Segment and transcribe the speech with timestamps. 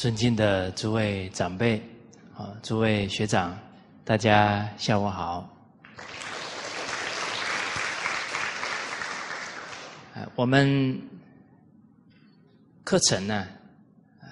[0.00, 1.76] 尊敬的诸位长辈，
[2.34, 3.54] 啊，诸位学长，
[4.02, 5.46] 大家下午好。
[10.34, 10.98] 我们
[12.82, 13.46] 课程呢，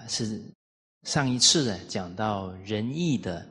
[0.09, 0.43] 是
[1.03, 3.47] 上一次呢讲到仁义的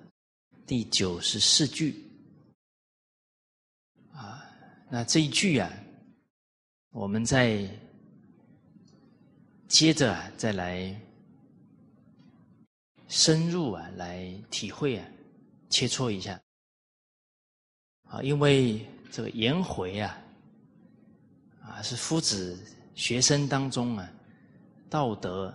[0.66, 2.04] 第九十四句，
[4.12, 4.44] 啊，
[4.90, 5.72] 那这一句啊，
[6.90, 7.64] 我们再
[9.68, 11.00] 接着，再来。
[13.08, 15.08] 深入啊，来体会啊，
[15.70, 16.40] 切磋一下
[18.04, 20.18] 啊，因为这个颜回啊，
[21.62, 22.60] 啊是夫子
[22.96, 24.10] 学生当中啊，
[24.90, 25.54] 道德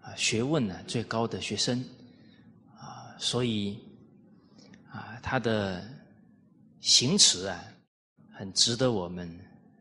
[0.00, 1.84] 啊学问呢最高的学生
[2.78, 3.78] 啊，所以
[4.90, 5.86] 啊他的
[6.80, 7.62] 行持啊，
[8.32, 9.28] 很值得我们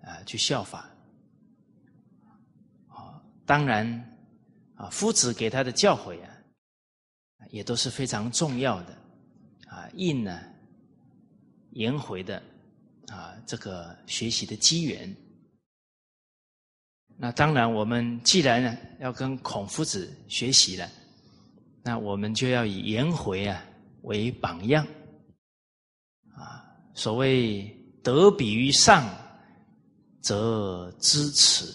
[0.03, 0.89] 啊去效法
[2.89, 3.21] 啊。
[3.45, 3.87] 当然
[4.75, 6.29] 啊，夫子给他的教诲啊。
[7.55, 8.91] 也都是非常重要的，
[9.69, 10.41] 啊，应呢
[11.71, 12.43] 颜回的
[13.07, 15.15] 啊这个学习的机缘。
[17.15, 20.91] 那当然，我们既然呢要跟孔夫子学习了，
[21.81, 23.63] 那我们就要以颜回啊
[24.01, 24.85] 为榜样，
[26.33, 26.59] 啊，
[26.93, 27.65] 所谓
[28.03, 29.07] 得比于上，
[30.19, 31.73] 则知耻，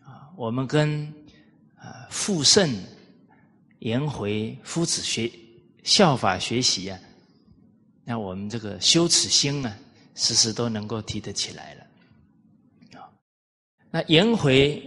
[0.00, 1.06] 啊，我们跟
[1.76, 2.68] 啊复圣。
[3.80, 5.30] 颜回夫子学
[5.82, 6.98] 效法学习啊，
[8.04, 9.76] 那我们这个羞耻心啊，
[10.14, 13.00] 时时都能够提得起来了。
[13.00, 13.08] 啊，
[13.90, 14.82] 那颜回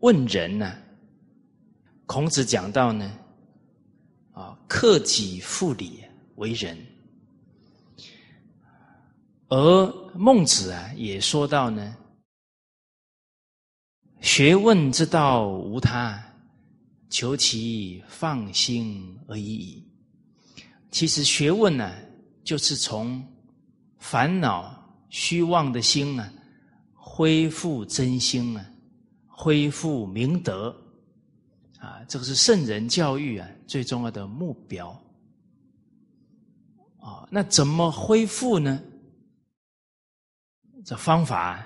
[0.00, 0.76] 问人呢，
[2.04, 3.18] 孔子讲到呢，
[4.32, 6.04] 啊，克己复礼
[6.36, 6.76] 为人，
[9.48, 11.96] 而孟子啊也说到呢，
[14.20, 16.22] 学问之道无他。
[17.14, 19.86] 求其放心而已。
[20.90, 21.94] 其实学问呢，
[22.42, 23.24] 就是从
[24.00, 26.32] 烦恼虚妄的心啊，
[26.92, 28.66] 恢复真心啊，
[29.28, 30.76] 恢复明德
[31.78, 34.90] 啊，这个是圣人教育啊最重要的目标。
[36.98, 38.82] 啊，那怎么恢复呢？
[40.84, 41.64] 这方法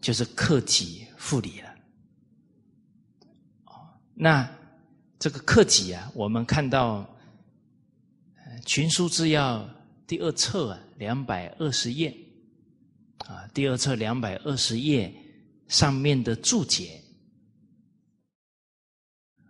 [0.00, 1.68] 就是克己复礼了。
[4.14, 4.50] 那。
[5.22, 7.08] 这个克己啊，我们看到
[8.66, 9.60] 《群书治要》
[10.04, 12.12] 第二册啊，两百二十页
[13.18, 15.14] 啊，第二册两百二十页
[15.68, 17.00] 上面的注解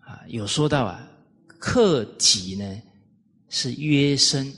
[0.00, 1.08] 啊，有说到啊，
[1.46, 2.82] 克己呢
[3.48, 4.52] 是约身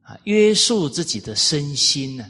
[0.00, 2.26] 啊，约束自己的身心呢，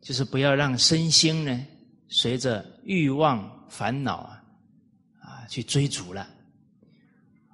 [0.00, 1.66] 就是不要让身心呢
[2.08, 4.44] 随着欲望烦恼啊
[5.18, 6.36] 啊去追逐了。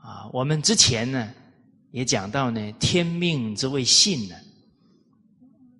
[0.04, 1.32] 啊，我们之前呢
[1.90, 4.36] 也讲到呢，天命之谓性呢，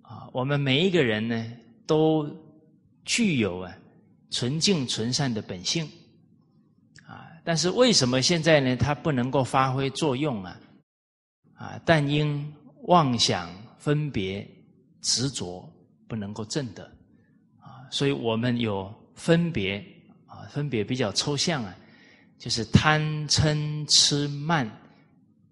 [0.01, 1.45] 啊，我们每一个人呢
[1.85, 2.27] 都
[3.03, 3.71] 具有啊
[4.31, 5.87] 纯净纯善的本性，
[7.05, 10.59] 啊，但是为什么现在呢它不能够发挥作用啊？
[11.53, 12.51] 啊，但因
[12.87, 13.47] 妄想
[13.77, 14.45] 分别
[15.01, 15.71] 执着
[16.07, 16.83] 不能够正得，
[17.59, 19.77] 啊，所以我们有分别
[20.25, 21.77] 啊，分别比较抽象啊。
[22.37, 24.69] 就是贪嗔痴慢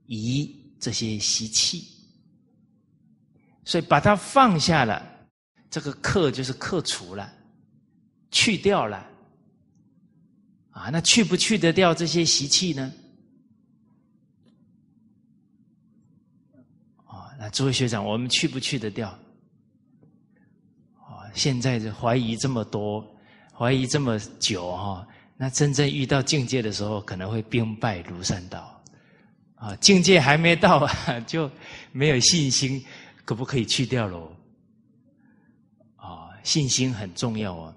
[0.06, 1.88] 疑这些习气，
[3.63, 5.01] 所以把它放下了，
[5.69, 7.33] 这个克就是克除了，
[8.30, 9.09] 去掉了，
[10.71, 12.94] 啊，那去不去得掉这些习气呢？
[17.06, 19.09] 啊，那诸位学长，我们去不去得掉？
[20.97, 23.03] 啊，现在的怀疑这么多，
[23.57, 25.07] 怀疑这么久哈。
[25.44, 28.81] 那真正遇到境界的时候，可能会兵败如山倒，
[29.56, 31.51] 啊，境界还没到啊，就
[31.92, 32.81] 没有信心，
[33.25, 34.34] 可不可以去掉喽？
[35.98, 37.75] 啊，信心很重要哦，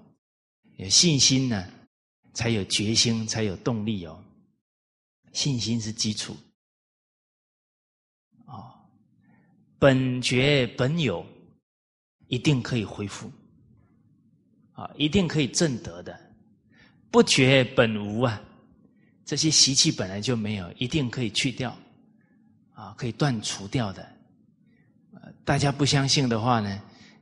[0.77, 1.67] 有信心呢，
[2.33, 4.23] 才有决心，才有动力哦，
[5.33, 6.37] 信心是基础，
[8.45, 8.79] 啊，
[9.77, 11.25] 本觉本有，
[12.29, 13.29] 一定可以恢复，
[14.71, 16.26] 啊，一定可以正得的。
[17.09, 18.41] 不觉本无啊，
[19.25, 21.75] 这些习气本来就没有，一定可以去掉，
[22.73, 24.07] 啊，可以断除掉的。
[25.43, 26.81] 大家不相信的话呢，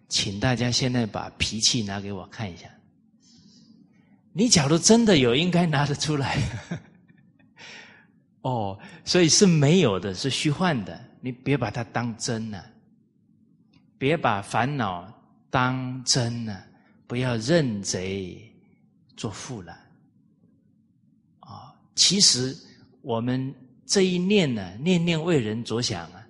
[0.10, 2.68] 请大家现在把脾气拿给我看一下。
[4.34, 6.38] 你假如真的有，应该拿得出来。
[8.42, 12.64] 哦，所以是没有的，是虚幻的，你别把它当真了，
[13.98, 15.12] 别把烦恼
[15.50, 16.64] 当真了，
[17.08, 18.55] 不要认贼。
[19.16, 19.72] 做父了，
[21.40, 22.56] 啊，其实
[23.02, 23.54] 我们
[23.86, 26.28] 这一念呢，念念为人着想啊，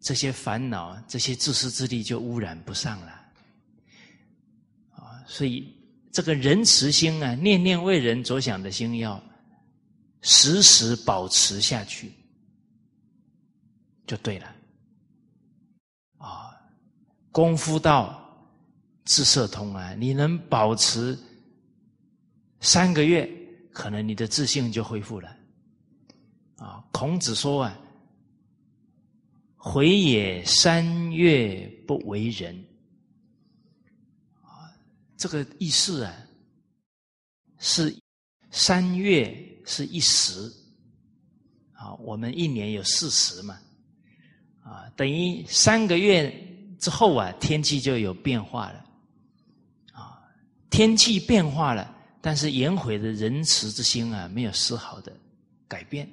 [0.00, 3.10] 这些烦恼、这些自私自利就污染不上了。
[4.90, 5.74] 啊，所以
[6.12, 9.22] 这个仁慈心啊，念念为人着想的心要
[10.22, 12.12] 时时保持下去，
[14.06, 14.54] 就对了。
[16.18, 16.50] 啊，
[17.32, 18.20] 功夫到
[19.04, 21.18] 自色通啊，你能保持
[22.60, 23.28] 三个月。
[23.70, 25.36] 可能你的自信就恢复了，
[26.56, 26.84] 啊！
[26.90, 27.78] 孔子说啊
[29.54, 32.56] ：“回也三月不为人。”
[34.42, 34.74] 啊，
[35.16, 36.12] 这个意思啊，
[37.60, 37.96] 是
[38.50, 39.32] 三月
[39.64, 40.52] 是一时，
[41.74, 43.60] 啊，我们一年有四十嘛，
[44.64, 46.28] 啊，等于三个月
[46.80, 48.84] 之后啊，天气就有变化了，
[49.92, 50.18] 啊，
[50.68, 51.94] 天气变化了。
[52.20, 55.16] 但是颜回的仁慈之心啊，没有丝毫的
[55.68, 56.06] 改变，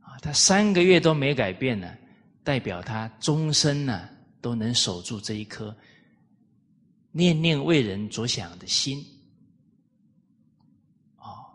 [0.00, 1.94] 啊，他三个月都没改变呢，
[2.42, 4.08] 代表他终身呢
[4.40, 5.76] 都能守住这一颗
[7.12, 8.98] 念念为人着想的心，
[11.16, 11.52] 啊，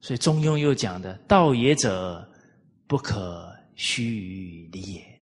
[0.00, 2.26] 所以中庸又讲的“道也者，
[2.86, 5.20] 不可虚于离也”，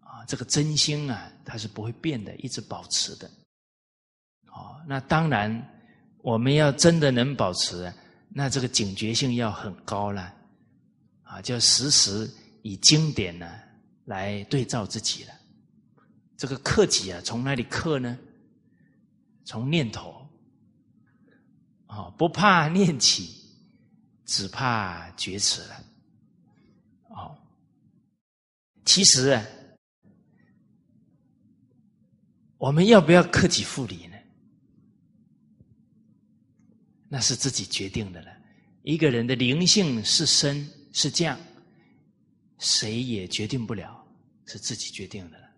[0.00, 3.30] 啊，这个真心啊，它是不会变的，一直保持的。
[4.56, 5.62] 哦，那当然，
[6.22, 7.92] 我们要真的能保持，
[8.30, 10.34] 那这个警觉性要很高了，
[11.22, 12.30] 啊，就时时
[12.62, 13.46] 以经典呢
[14.06, 15.34] 来对照自己了。
[16.38, 18.18] 这个克己啊，从哪里克呢？
[19.44, 20.26] 从念头，
[21.86, 23.44] 啊，不怕念起，
[24.24, 25.84] 只怕觉迟了。
[27.10, 27.36] 哦，
[28.86, 29.44] 其实啊，
[32.58, 34.15] 我们要不要克己复礼呢？
[37.16, 38.28] 那是自己决定的了。
[38.82, 41.40] 一个人的灵性是升是降，
[42.58, 44.06] 谁也决定不了，
[44.44, 45.48] 是自己决定的了。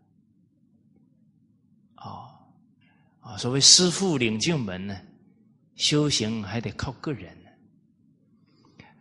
[1.97, 2.31] 哦，
[3.19, 4.97] 啊，所谓师傅领进门呢，
[5.75, 7.37] 修行还得靠个人。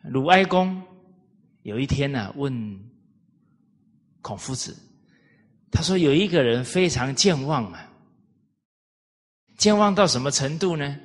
[0.05, 0.81] 鲁哀公
[1.61, 2.51] 有一天呢，问
[4.23, 4.75] 孔夫子，
[5.69, 7.87] 他说有一个人非常健忘啊，
[9.59, 10.99] 健忘到什么程度呢？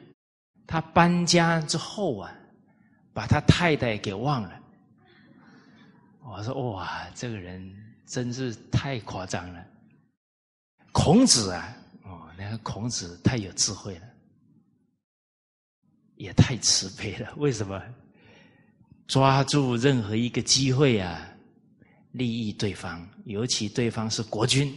[0.67, 2.33] 他搬家之后啊，
[3.13, 4.61] 把他太太给忘了。
[6.25, 7.75] 我说哇，这个人
[8.07, 9.67] 真是太夸张了。
[10.93, 14.07] 孔子啊，哦，那个孔子太有智慧了，
[16.17, 17.35] 也太慈悲了。
[17.39, 17.83] 为什么？
[19.09, 21.21] 抓住任何一个机会啊，
[22.13, 24.73] 利益对方，尤其对方是国君，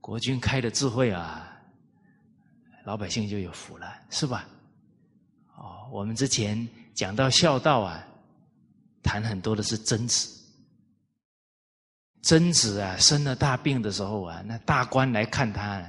[0.00, 1.47] 国君开的智慧啊。
[2.88, 4.48] 老百姓就有福了，是吧？
[5.58, 8.02] 哦，我们之前讲到孝道啊，
[9.02, 10.26] 谈很多的是曾子。
[12.22, 15.86] 曾子啊，生了大病的时候啊，那大官来看他，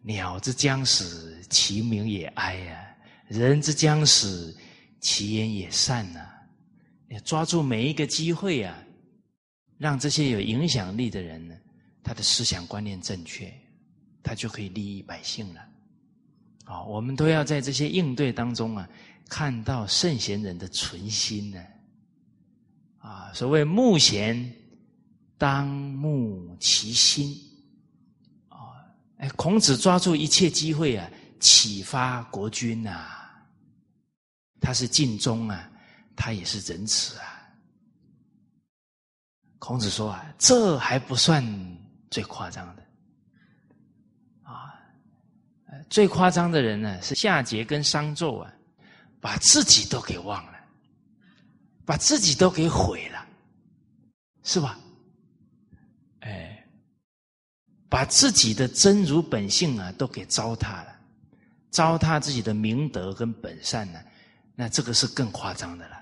[0.00, 2.96] 鸟之将死，其鸣也哀呀；
[3.28, 4.56] 人之将死，
[5.02, 6.26] 其言也善呐。
[7.08, 8.74] 要抓住每一个机会啊，
[9.76, 11.54] 让这些有影响力的人呢，
[12.02, 13.52] 他的思想观念正确，
[14.22, 15.60] 他就可以利益百姓了。
[16.66, 18.86] 啊，我们都要在这些应对当中啊，
[19.28, 21.64] 看到圣贤人的存心呢。
[22.98, 24.52] 啊，所谓慕贤，
[25.38, 27.34] 当慕其心。
[28.48, 28.82] 啊，
[29.18, 31.08] 哎，孔子抓住一切机会啊，
[31.38, 33.12] 启发国君呐。
[34.60, 35.70] 他是尽忠啊，
[36.16, 37.24] 他也是仁慈啊。
[39.60, 41.44] 孔子说啊，这还不算
[42.10, 42.85] 最夸张的。
[45.88, 48.52] 最夸张的人呢，是夏桀跟商纣啊，
[49.20, 50.52] 把自己都给忘了，
[51.84, 53.24] 把自己都给毁了，
[54.42, 54.78] 是吧？
[56.20, 56.66] 哎，
[57.88, 60.98] 把自己的真如本性啊，都给糟蹋了，
[61.70, 64.00] 糟蹋自己的明德跟本善呢，
[64.56, 65.96] 那这个是更夸张的了。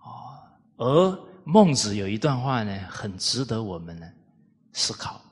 [0.00, 0.42] 哦，
[0.78, 4.10] 而孟子有一段话呢，很值得我们呢
[4.72, 5.22] 思考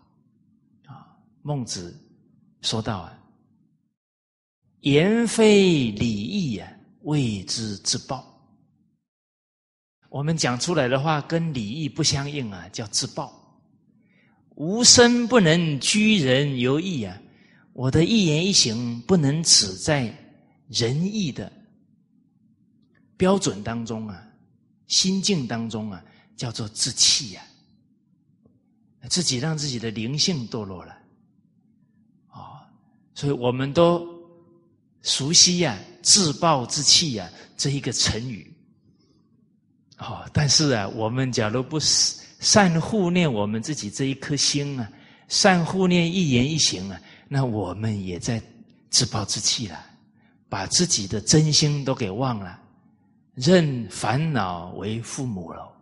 [0.86, 1.10] 啊，
[1.42, 2.00] 孟子。
[2.64, 3.22] 说到啊，
[4.80, 8.24] 言非礼义啊，谓之自暴。
[10.08, 13.30] 我们讲出来的话跟礼义不相应啊，叫自暴。
[14.54, 17.20] 无身不能居人犹义啊，
[17.74, 20.16] 我的一言一行不能只在
[20.68, 21.52] 仁义的
[23.18, 24.26] 标准当中啊，
[24.86, 26.02] 心境当中啊，
[26.34, 27.42] 叫做自弃呀，
[29.10, 31.03] 自己让自己的灵性堕落了。
[33.14, 34.06] 所以我们都
[35.02, 38.52] 熟悉呀“自暴自弃”呀这一个成语。
[39.98, 44.90] 哦，但是啊，我们假如不善护念我们自己这一颗心啊，
[45.28, 48.42] 善护念一言一行啊，那我们也在
[48.90, 49.78] 自暴自弃了，
[50.48, 52.60] 把自己的真心都给忘了，
[53.34, 55.72] 认烦恼为父母了。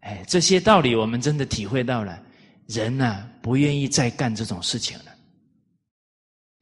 [0.00, 2.18] 哎，这些道理我们真的体会到了，
[2.66, 5.09] 人呢不愿意再干这种事情了，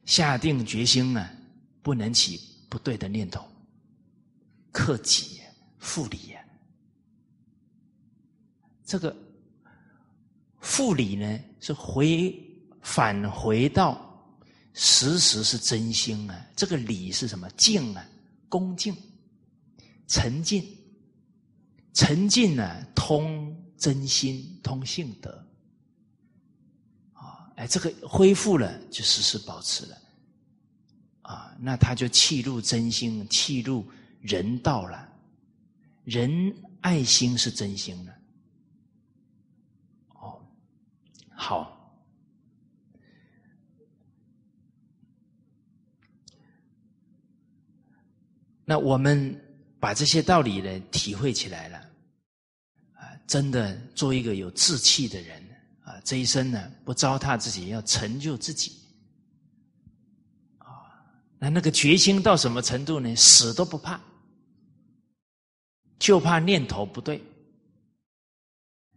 [0.09, 1.29] 下定决心呢，
[1.83, 3.47] 不能起不对的念头，
[4.71, 5.39] 克己
[5.77, 6.43] 复礼呀。
[8.83, 9.15] 这个
[10.61, 12.35] 复礼呢，是回
[12.81, 14.03] 返回到
[14.73, 16.43] 时时是真心啊。
[16.55, 17.47] 这个礼是什么？
[17.51, 18.03] 敬啊，
[18.49, 18.97] 恭敬，
[20.07, 20.65] 沉静。
[21.93, 25.47] 沉静呢，通真心，通性德，
[27.59, 29.97] 哎，这个恢复了，就时时保持了，
[31.23, 33.85] 啊，那他就气入真心，气入
[34.21, 35.11] 人道了，
[36.05, 38.15] 人爱心是真心的，
[40.21, 40.41] 哦，
[41.35, 41.93] 好，
[48.63, 49.37] 那我们
[49.81, 51.77] 把这些道理呢体会起来了。
[52.93, 55.48] 啊真的做一个有志气的人！
[56.09, 58.79] 这一生呢，不糟蹋自己，要成就自己
[60.57, 60.89] 啊！
[61.37, 63.15] 那那个决心到什么程度呢？
[63.15, 64.01] 死都不怕，
[65.99, 67.21] 就怕念头不对，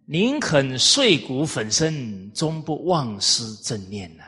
[0.06, 4.24] 宁肯碎骨粉身，终不忘失正念呐！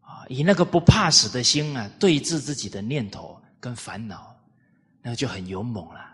[0.00, 4.34] 啊，以那个不怕死的心啊，对峙自己的念头跟烦恼，
[5.02, 6.13] 那就很勇猛了。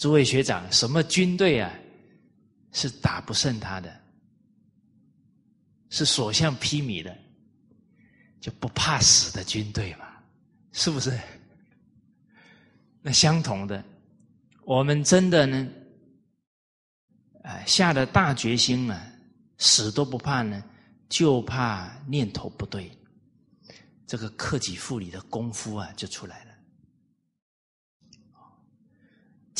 [0.00, 1.70] 诸位学长，什么军队啊，
[2.72, 4.00] 是打不胜他的，
[5.90, 7.14] 是所向披靡的，
[8.40, 10.06] 就不怕死的军队嘛？
[10.72, 11.20] 是不是？
[13.02, 13.84] 那相同的，
[14.64, 15.68] 我们真的呢，
[17.42, 19.12] 啊，下了大决心啊，
[19.58, 20.64] 死都不怕呢，
[21.10, 22.90] 就怕念头不对，
[24.06, 26.49] 这个克己复礼的功夫啊，就出来了。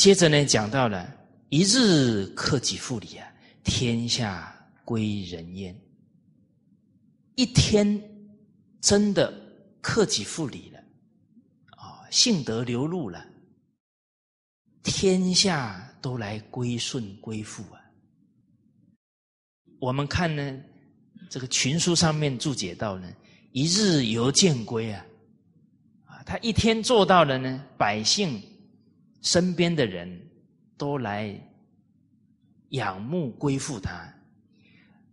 [0.01, 1.15] 接着呢，讲到了
[1.49, 3.31] 一日克己复礼啊，
[3.63, 4.51] 天下
[4.83, 5.79] 归仁焉。
[7.35, 8.01] 一天
[8.81, 9.31] 真的
[9.79, 10.79] 克己复礼了，
[11.77, 13.23] 啊，性德流露了，
[14.81, 17.79] 天下都来归顺归附啊。
[19.79, 20.59] 我们看呢，
[21.29, 23.07] 这个群书上面注解到呢，
[23.51, 25.05] 一日犹见归啊，
[26.05, 28.41] 啊，他一天做到了呢，百姓。
[29.21, 30.29] 身边的人
[30.77, 31.39] 都来
[32.69, 34.11] 仰慕归附他。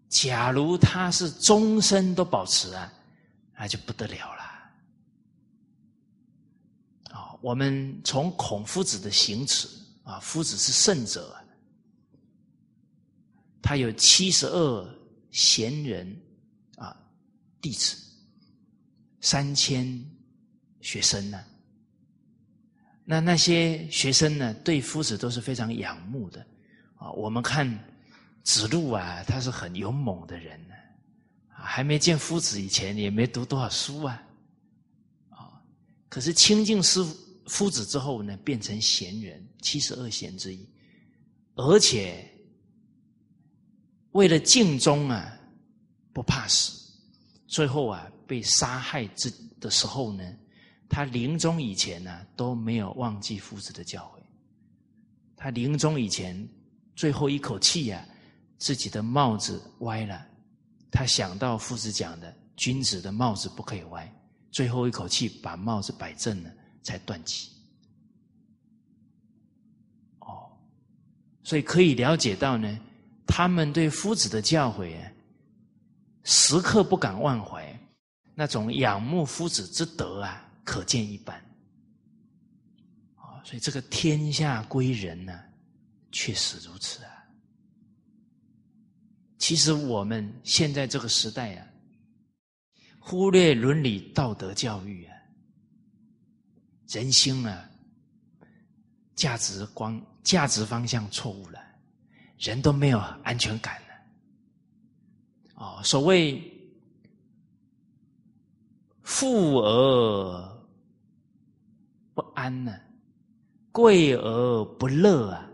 [0.09, 2.93] 假如他是终身都保持啊，
[3.55, 4.43] 那就不得了了。
[7.11, 9.69] 啊，我们从孔夫子的行持
[10.05, 11.37] 啊，夫子是圣者，
[13.61, 14.99] 他有七十二
[15.31, 16.19] 贤人
[16.77, 16.97] 啊
[17.61, 17.95] 弟子，
[19.21, 20.03] 三千
[20.81, 21.45] 学生呢。
[23.11, 26.47] 那那些学生呢，对夫子都是非常仰慕的
[26.95, 27.11] 啊。
[27.13, 27.67] 我们看
[28.45, 30.75] 子路啊，他是很勇猛的人呢，
[31.49, 34.23] 还没见夫子以前，也没读多少书啊，
[35.31, 35.59] 啊。
[36.11, 37.03] 可是亲近师
[37.47, 40.69] 夫子之后呢，变成贤人，七十二贤之一，
[41.55, 42.31] 而且
[44.13, 45.35] 为了尽忠啊，
[46.13, 46.93] 不怕死，
[47.47, 50.23] 最后啊被杀害之的时候呢。
[50.89, 54.23] 他临终以前呢，都没有忘记夫子的教诲。
[55.37, 56.49] 他临终以前
[56.97, 58.05] 最后一口气呀，
[58.57, 60.27] 自己的帽子歪了，
[60.91, 64.13] 他想到夫子讲的君子的帽子不可以歪，
[64.51, 66.51] 最后一口气把帽子摆正了，
[66.83, 67.53] 才断气。
[70.21, 70.51] 哦，
[71.45, 72.81] 所以可以了解到呢，
[73.27, 75.13] 他们对夫子的教诲啊，
[76.25, 77.79] 时刻不敢忘怀，
[78.35, 80.47] 那种仰慕夫子之德啊。
[80.69, 81.35] 可见一斑，
[83.15, 85.43] 啊，所以这个天下归仁呢，
[86.13, 87.11] 确实如此啊。
[89.39, 91.67] 其实我们现在这个时代啊，
[92.99, 95.17] 忽略伦理道德教育啊，
[96.89, 97.67] 人心啊，
[99.15, 101.59] 价值观、价值方向错误了，
[102.37, 103.89] 人都没有安全感了。
[105.55, 106.43] 哦，所谓
[109.03, 110.48] 富而。
[112.39, 112.79] 安呢，
[113.73, 115.45] 贵而不乐啊！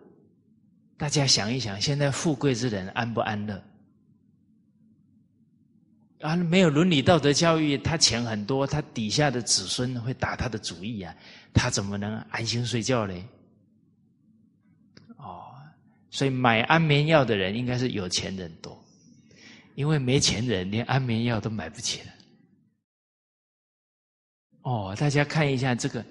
[0.98, 3.64] 大家想一想，现在富贵之人安不安乐？
[6.20, 11.14] 啊，没有伦理道德教育，他钱很多，他底下的子孙会打他的主意啊，
[11.54, 13.26] 他怎么能安心睡觉嘞？
[15.16, 15.54] 哦，
[16.10, 18.78] 所以买安眠药的人应该是有钱人多，
[19.74, 22.12] 因为没钱人连安眠药都买不起了。
[24.62, 26.04] 哦，大家看一下这个，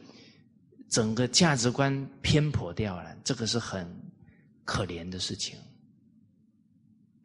[0.94, 3.92] 整个价值观偏颇掉了，这个是很
[4.64, 5.58] 可怜的事情。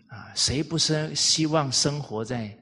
[0.07, 2.57] 啊，谁不是希望生活在？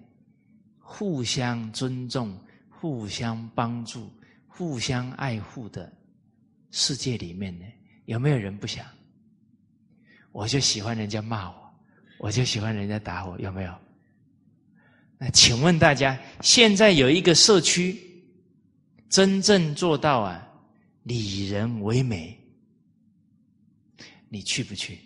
[0.89, 2.37] 互相尊重、
[2.69, 4.11] 互相帮助、
[4.47, 5.93] 互相爱护的
[6.71, 7.65] 世界里面呢，
[8.07, 8.87] 有没有人不想？
[10.33, 11.75] 我就喜欢人家骂我，
[12.19, 13.75] 我就喜欢人家打我，有没有？
[15.19, 18.01] 那请问大家，现在有一个社区
[19.09, 20.49] 真正做到啊，
[21.15, 22.37] 以人为美，
[24.29, 24.99] 你去不去？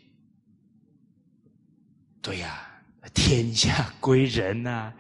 [2.23, 2.71] 对呀，
[3.12, 4.92] 天下归仁呐。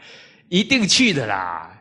[0.48, 1.80] 一定去的啦！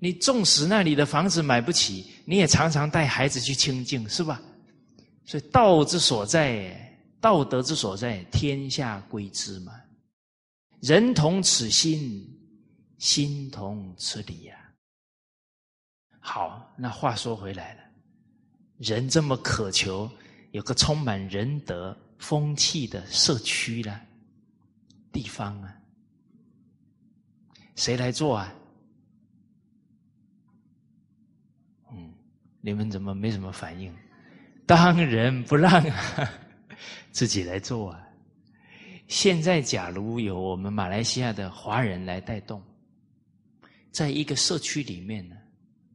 [0.00, 4.42] 你纵使那里的房子买不起，你也常常带孩子去清净，是吧？
[5.24, 9.72] 所以道之所在，道德之所在，天下归之嘛。
[10.80, 12.28] 人同此心，
[12.98, 14.56] 心同此理呀。
[16.24, 17.80] 好，那话说回来了，
[18.78, 20.08] 人这么渴求
[20.52, 24.00] 有个充满仁德风气的社区呢？
[25.10, 25.76] 地方啊，
[27.74, 28.54] 谁来做啊？
[31.90, 32.14] 嗯，
[32.60, 33.92] 你们怎么没什么反应？
[34.64, 36.30] 当仁不让啊，
[37.10, 38.08] 自己来做啊！
[39.08, 42.62] 现在假如有我们马来西亚的华人来带动，
[43.90, 45.36] 在一个社区里面呢，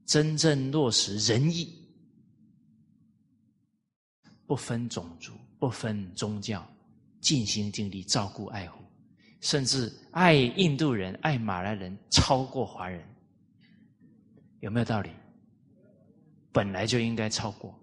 [0.08, 1.72] 真正落实仁义，
[4.48, 6.66] 不分种族、不分宗教，
[7.20, 8.84] 尽心尽力照顾爱护。
[9.42, 13.06] 甚至爱印度人、爱马来人超过华人，
[14.62, 15.12] 有没有道理？
[16.54, 17.78] 本来就应该超过，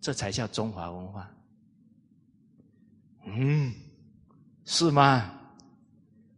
[0.00, 1.30] 这才叫中华文化。
[3.26, 3.72] 嗯，
[4.64, 5.38] 是吗？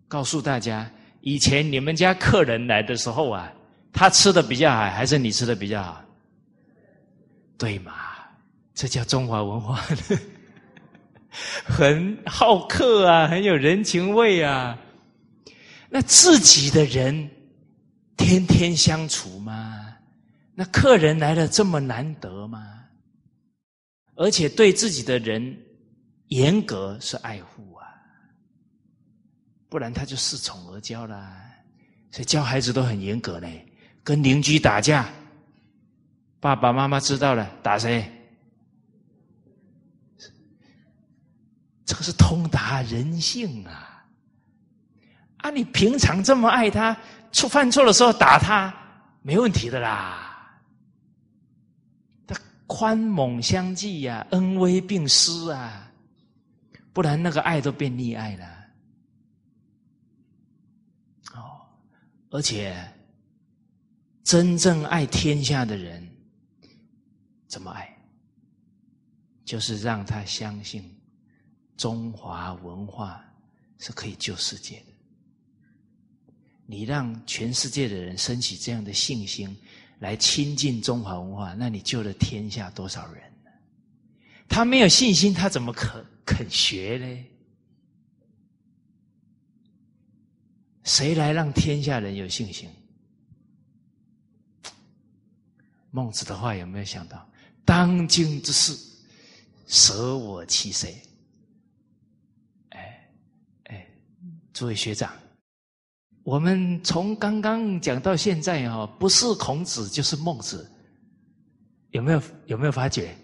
[0.08, 3.50] 告诉大家，以前你们家客人来的时候啊，
[3.92, 6.04] 他吃的比较好，还是你吃的比较好？
[7.58, 7.92] 对嘛？
[8.74, 9.80] 这叫中华文化。
[11.64, 14.78] 很好客啊，很有人情味啊。
[15.88, 17.30] 那自己的人
[18.16, 19.96] 天天相处吗？
[20.54, 22.66] 那客人来了这么难得吗？
[24.16, 25.56] 而且对自己的人
[26.28, 27.86] 严格是爱护啊，
[29.68, 31.40] 不然他就恃宠而骄啦。
[32.10, 33.64] 所以教孩子都很严格嘞，
[34.02, 35.08] 跟邻居打架，
[36.40, 38.10] 爸爸妈妈知道了打谁？
[41.84, 44.06] 这个是通达人性啊！
[45.38, 46.96] 啊，你平常这么爱他，
[47.32, 48.72] 错犯错的时候打他，
[49.22, 50.56] 没问题的啦。
[52.26, 55.90] 他宽猛相济呀，恩威并施啊，
[56.92, 58.46] 不然那个爱都变溺爱了。
[61.34, 61.66] 哦，
[62.30, 62.76] 而且
[64.22, 66.06] 真正爱天下的人，
[67.48, 67.96] 怎么爱？
[69.44, 70.96] 就是让他相信。
[71.76, 73.24] 中华文化
[73.78, 74.92] 是可以救世界的。
[76.66, 79.56] 你让全世界的人升起这样的信心，
[79.98, 83.22] 来亲近中华文化，那你救了天下多少人？
[84.46, 87.24] 他没有信心，他怎么可肯学呢？
[90.84, 92.68] 谁来让天下人有信心？
[95.90, 97.26] 孟子的话有没有想到？
[97.64, 98.76] 当今之事，
[99.66, 101.00] 舍我其谁？
[102.70, 103.08] 哎
[103.64, 103.86] 哎
[104.52, 105.12] 诸位学长，
[106.24, 110.68] 我们从刚刚讲到现在哈，不是孔子就是孟子，
[111.90, 113.14] 有没有有没有发觉？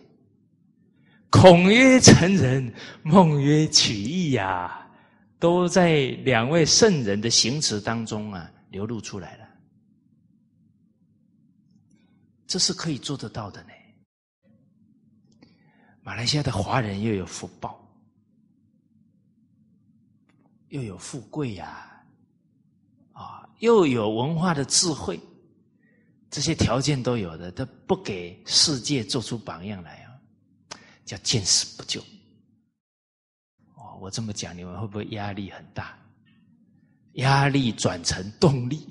[1.31, 4.89] 孔曰成人，孟曰取义呀，
[5.39, 9.46] 都在两位圣人的行词当中啊流露出来了。
[12.47, 13.71] 这是可以做得到的呢。
[16.03, 17.83] 马来西亚的华人又有福报。
[20.71, 22.05] 又有富贵呀，
[23.13, 25.19] 啊，又有文化的智慧，
[26.29, 30.21] 这些条件都有的，他不给世界做出榜样来啊，
[31.05, 32.01] 叫见死不救。
[33.75, 35.97] 哦，我这么讲，你们会不会压力很大？
[37.13, 38.89] 压力转成动力，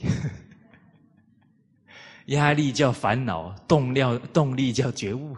[2.26, 5.36] 压力叫烦恼，动量动力叫觉悟，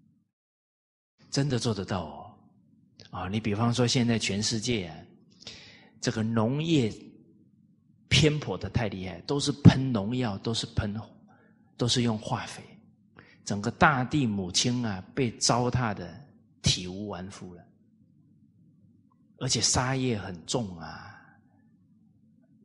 [1.30, 2.22] 真的做得到哦。
[3.10, 4.96] 啊，你比方说现在全世界啊，
[6.00, 6.92] 这个农业
[8.08, 10.94] 偏颇的太厉害，都是喷农药，都是喷，
[11.76, 12.62] 都是用化肥，
[13.44, 16.14] 整个大地母亲啊被糟蹋的
[16.60, 17.64] 体无完肤了，
[19.38, 21.15] 而且沙叶很重啊，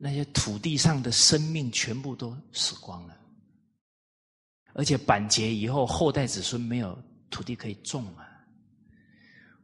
[0.04, 3.16] 那些土地上的生命全部都死光了，
[4.72, 8.26] 而且板结以后，后代子孙没有土地可以种啊。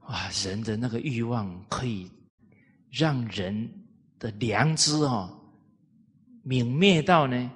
[0.02, 2.08] 哇，人的那个欲望可以
[2.88, 3.68] 让人
[4.20, 5.28] 的良知哦
[6.44, 7.50] 泯灭到呢，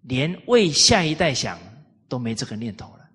[0.00, 1.58] 连为下一代想
[2.08, 3.06] 都没这个念头了。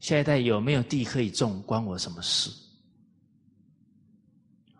[0.00, 2.50] 下一代有没有地可以种，关我什么事？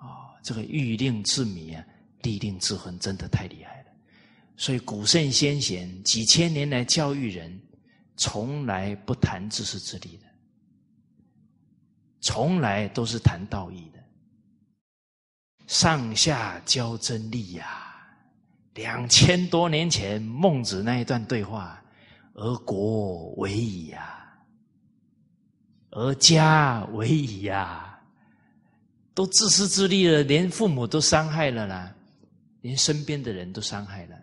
[0.00, 1.86] 哦，这个欲令自迷啊，
[2.22, 3.86] 地令自昏，真的太厉害了。
[4.56, 7.60] 所以古圣先贤几千年来教育人，
[8.16, 10.26] 从来不谈自私自利的。
[12.20, 13.98] 从来都是谈道义的，
[15.66, 17.86] 上下交真理呀！
[18.74, 21.82] 两千多年前孟子那一段对话，
[22.34, 24.28] 而国为矣呀，
[25.90, 27.98] 而家为矣呀，
[29.14, 31.94] 都自私自利了，连父母都伤害了啦，
[32.60, 34.16] 连身边的人都伤害了。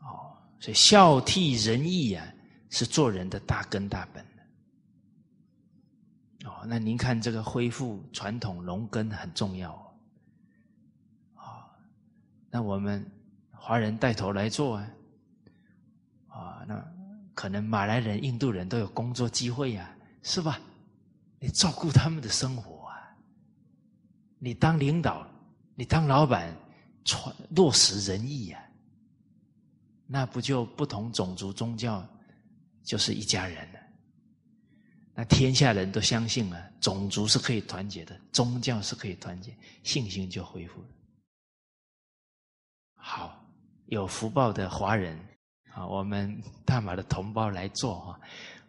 [0.00, 2.26] 哦，所以孝悌仁义啊，
[2.70, 4.24] 是做人的大根大本。
[6.44, 9.72] 哦，那您看这个恢复传统农耕很重要
[11.34, 11.66] 啊。
[12.50, 13.04] 那我们
[13.50, 14.90] 华人带头来做啊，
[16.28, 16.82] 啊，那
[17.34, 20.60] 可能马来人、印度人都有工作机会呀，是吧？
[21.40, 22.96] 你照顾他们的生活啊，
[24.38, 25.24] 你当领导，
[25.78, 26.52] 你当老板，
[27.04, 28.60] 传落实仁义呀，
[30.08, 32.04] 那不就不同种族宗教
[32.82, 33.78] 就是一家人了？
[35.14, 40.88] 那天下人都相信了，种族是可以团结的，宗教是可以团结，信心就恢复了。
[42.96, 43.48] 好，
[43.86, 45.16] 有福报的华人
[45.72, 48.20] 啊，我们大马的同胞来做啊。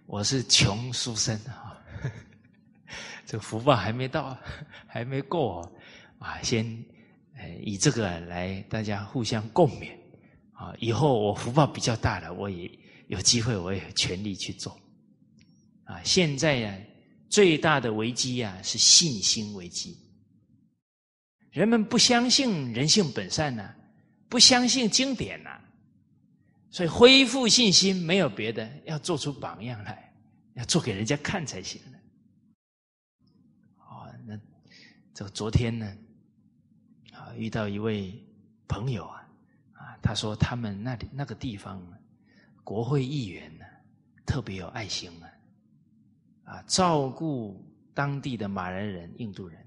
[0.05, 1.75] 我是穷书生啊，
[3.25, 4.37] 这福报还没到，
[4.85, 5.71] 还没过
[6.19, 6.85] 啊，先
[7.61, 9.91] 以这个来大家互相共勉
[10.51, 10.73] 啊。
[10.79, 12.69] 以后我福报比较大了，我也
[13.07, 14.79] 有机会，我也全力去做。
[15.85, 16.77] 啊，现在呀，
[17.29, 19.97] 最大的危机呀是信心危机。
[21.51, 23.73] 人们不相信人性本善呐，
[24.29, 25.59] 不相信经典呐，
[26.69, 30.13] 所以恢复信心没有别的，要做出榜样来，
[30.53, 31.97] 要做给人家看才行的。
[33.77, 34.39] 哦，那
[35.15, 35.97] 这个昨天呢，
[37.35, 38.13] 遇到一位
[38.67, 39.27] 朋友啊，
[39.73, 41.81] 啊，他说他们那里那个地方，
[42.63, 43.65] 国会议员呢，
[44.25, 45.29] 特别有爱心啊。
[46.45, 47.63] 啊，照顾
[47.93, 49.59] 当地的马来人、印度人，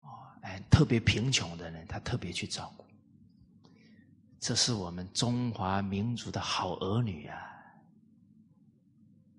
[0.00, 0.08] 哦，
[0.40, 2.84] 哎，特别贫穷的人，他特别去照顾。
[4.38, 7.36] 这是我们中华民族的好儿女啊！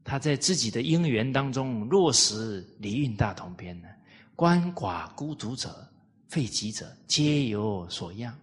[0.03, 3.87] 他在自己的因缘当中落实《礼运大同篇》呢，
[4.35, 5.90] 鳏寡孤独者、
[6.31, 8.33] 废疾者，皆有所养。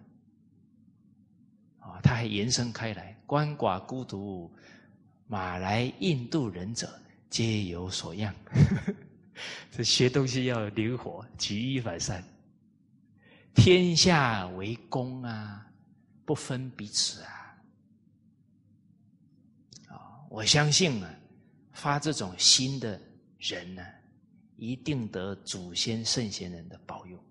[1.79, 4.49] 啊，他还延伸开来，鳏寡孤独。
[5.25, 6.87] 马来印度人者
[7.31, 8.33] 皆有所样，
[9.71, 12.23] 这学东西要灵活，举一反三。
[13.55, 15.65] 天下为公啊，
[16.25, 17.57] 不分彼此啊！
[19.87, 19.97] 啊，
[20.29, 21.11] 我相信啊，
[21.73, 22.99] 发这种心的
[23.39, 23.83] 人呢，
[24.57, 27.23] 一定得祖先圣贤人的保佑，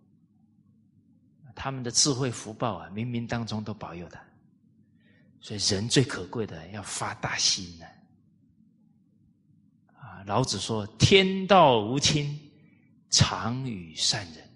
[1.59, 4.23] 他们的智慧福报啊，冥冥当中都保佑他。
[5.41, 7.87] 所以，人最可贵的要发大心呢。
[9.97, 12.39] 啊，老子说：“天道无亲，
[13.11, 14.49] 常与善人。”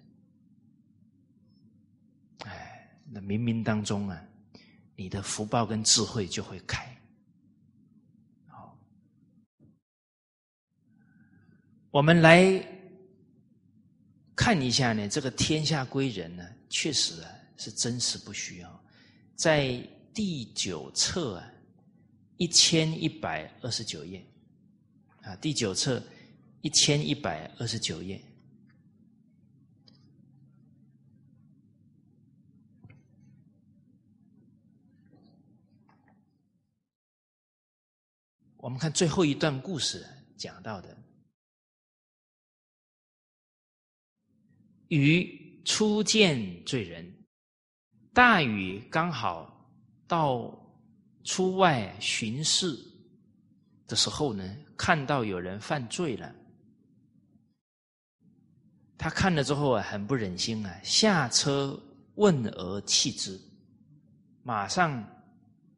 [2.47, 4.17] 哎，那冥冥当中啊，
[4.95, 6.87] 你的福报跟智慧就会开。
[8.47, 8.79] 好，
[11.91, 12.65] 我们来
[14.37, 18.83] 看一下呢，这个天下归仁呢，确实啊是真实不需要。
[19.35, 19.77] 在
[20.11, 21.53] 第九册啊，
[22.37, 24.25] 一千一百二十九页
[25.21, 26.03] 啊，第九册
[26.61, 28.19] 一千一百二十九页，
[38.57, 40.03] 我们看最后一段故事
[40.35, 40.97] 讲到的，
[44.87, 47.13] 禹初见罪人，
[48.13, 49.51] 大禹刚好。
[50.05, 50.53] 到
[51.23, 52.77] 出外巡视，
[53.87, 54.43] 的时候呢，
[54.77, 56.35] 看到有人犯罪了，
[58.95, 61.81] 他看了之后啊，很不忍心啊，下车
[62.15, 63.39] 问而弃之，
[64.43, 65.03] 马上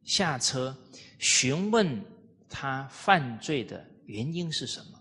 [0.02, 0.76] 下车
[1.18, 2.04] 询问
[2.50, 5.00] 他犯罪的原因是什么。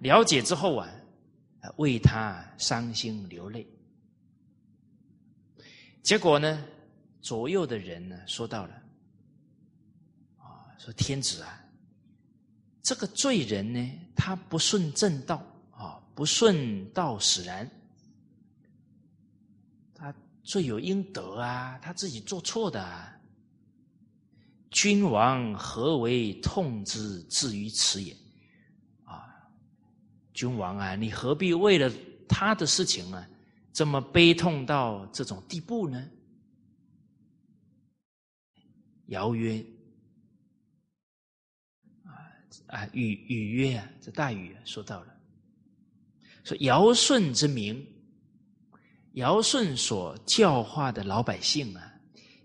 [0.00, 0.92] 了解之后啊，
[1.76, 3.66] 为他伤心流泪。
[6.06, 6.64] 结果呢，
[7.20, 8.74] 左右的人呢说到了，
[10.38, 11.60] 啊，说天子啊，
[12.80, 17.68] 这个罪人呢，他不顺正道啊，不顺道使然，
[19.96, 20.14] 他
[20.44, 22.80] 罪有应得啊，他自己做错的。
[22.80, 23.12] 啊。
[24.70, 28.16] 君王何为痛之至于此也？
[29.02, 29.26] 啊
[30.32, 31.92] 君王啊，你何必为了
[32.28, 33.28] 他的事情啊，
[33.76, 36.02] 这么悲痛到这种地步呢？
[39.08, 39.62] 尧曰
[42.02, 42.08] ：“啊
[42.68, 45.14] 啊，禹禹曰啊，这大禹说到了，
[46.42, 47.86] 说尧舜之名，
[49.12, 52.00] 尧舜所教化的老百姓啊，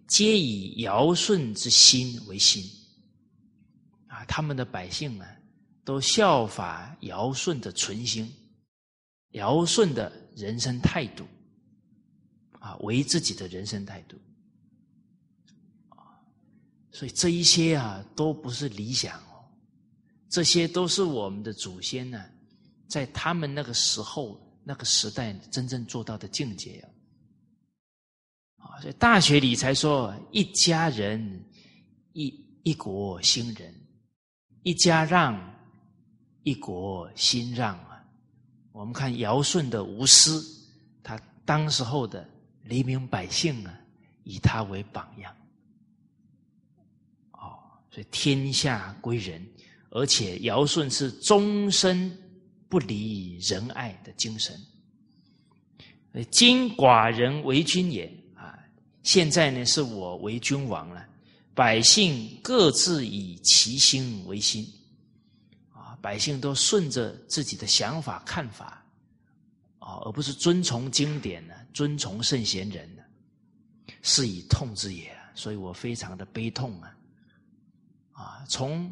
[0.08, 2.62] 皆以尧舜之心为心
[4.08, 5.38] 啊，他们的百姓啊。”
[5.86, 8.32] 都效法尧舜的存心，
[9.30, 11.26] 尧舜的人生态度，
[12.60, 14.18] 啊，为自己的人生态度，
[16.92, 19.46] 所以这一些啊，都不是理想哦，
[20.30, 22.24] 这些都是我们的祖先呢，
[22.88, 26.86] 在他们那个时候、那个时代真正做到的境界
[28.58, 31.44] 啊，所以大学里才说一家人，
[32.14, 33.74] 一一国兴仁，
[34.64, 35.50] 一家让。
[36.44, 37.80] 一国兴让！
[38.72, 40.44] 我们看尧舜的无私，
[41.04, 42.28] 他当时候的
[42.64, 43.80] 黎民百姓啊，
[44.24, 45.36] 以他为榜样。
[47.34, 49.46] 哦，所以天下归仁，
[49.90, 52.18] 而且尧舜是终身
[52.70, 54.58] 不离仁爱的精神。
[56.30, 58.06] 今寡人为君也
[58.36, 58.58] 啊！
[59.04, 61.06] 现在呢，是我为君王了，
[61.54, 64.66] 百姓各自以其心为心。
[66.02, 68.84] 百姓都顺着自己的想法看法，
[69.80, 73.04] 啊，而不是遵从经典呢，遵从圣贤人呢，
[74.02, 75.16] 是以痛之也。
[75.34, 76.98] 所以我非常的悲痛啊！
[78.12, 78.92] 啊，从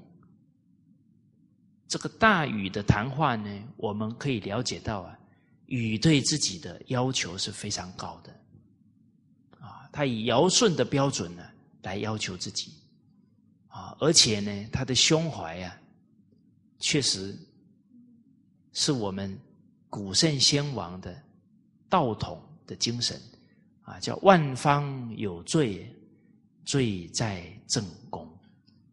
[1.85, 5.19] 这个大禹的谈话呢，我们可以了解到啊，
[5.65, 8.31] 禹对自己的要求是非常高的，
[9.59, 11.43] 啊，他以尧舜的标准呢
[11.81, 12.73] 来要求自己，
[13.67, 15.77] 啊，而且呢，他的胸怀呀。
[16.79, 17.37] 确实
[18.73, 19.37] 是我们
[19.89, 21.21] 古圣先王的
[21.89, 23.19] 道统的精神
[23.81, 25.93] 啊，叫万方有罪，
[26.63, 28.25] 罪在正宫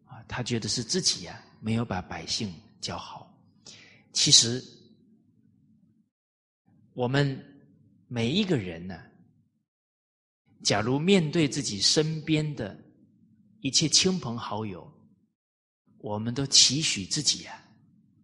[0.05, 0.21] 啊。
[0.27, 3.31] 他觉得是自己呀，没有把百姓教好。
[4.11, 4.63] 其实，
[6.93, 7.39] 我们
[8.07, 8.99] 每一个人呢，
[10.63, 12.75] 假如面对自己身边的
[13.61, 14.91] 一切亲朋好友，
[15.99, 17.63] 我们都期许自己呀。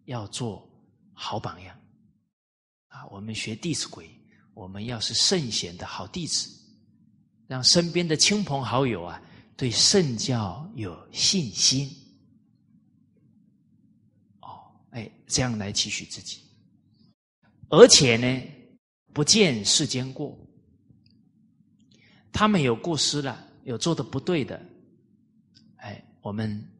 [0.04, 0.68] 要做
[1.12, 1.74] 好榜样
[2.88, 3.06] 啊！
[3.06, 4.06] 我们学《弟子规》，
[4.52, 6.50] 我们要是圣贤的好弟子，
[7.46, 9.22] 让身边的亲朋好友啊，
[9.56, 11.88] 对圣教有信心。
[14.40, 16.42] 哦，哎，这样来期许自己，
[17.68, 18.42] 而且呢，
[19.12, 20.38] 不见世间过。
[22.32, 24.60] 他们有过失了，有做的不对的，
[25.76, 26.70] 哎，我们。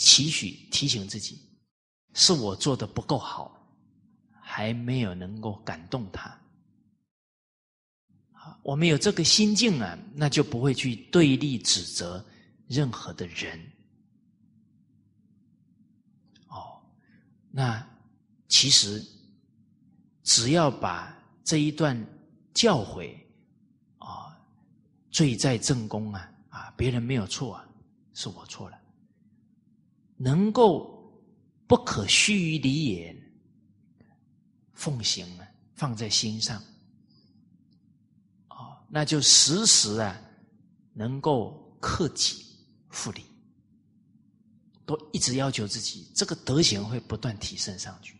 [0.00, 1.38] 期许提醒自己，
[2.14, 3.54] 是我做的不够好，
[4.40, 6.34] 还没有能够感动他。
[8.62, 12.24] 我们有这个心境啊，那就不会去对立指责
[12.66, 13.60] 任何的人。
[16.48, 16.80] 哦，
[17.50, 17.86] 那
[18.48, 19.04] 其实
[20.22, 21.94] 只要把这一段
[22.54, 23.14] 教诲
[23.98, 24.34] 啊，
[25.10, 27.68] 罪在正宫啊，啊，别人没有错啊，
[28.14, 28.79] 是我错了。
[30.22, 31.00] 能够
[31.66, 33.16] 不可虚于理也，
[34.74, 36.62] 奉行啊，放在心上，
[38.48, 40.20] 哦，那就时时啊，
[40.92, 42.44] 能够克己
[42.90, 43.24] 复礼，
[44.84, 48.14] 都一直要求自己，这个德行会不断提升上去。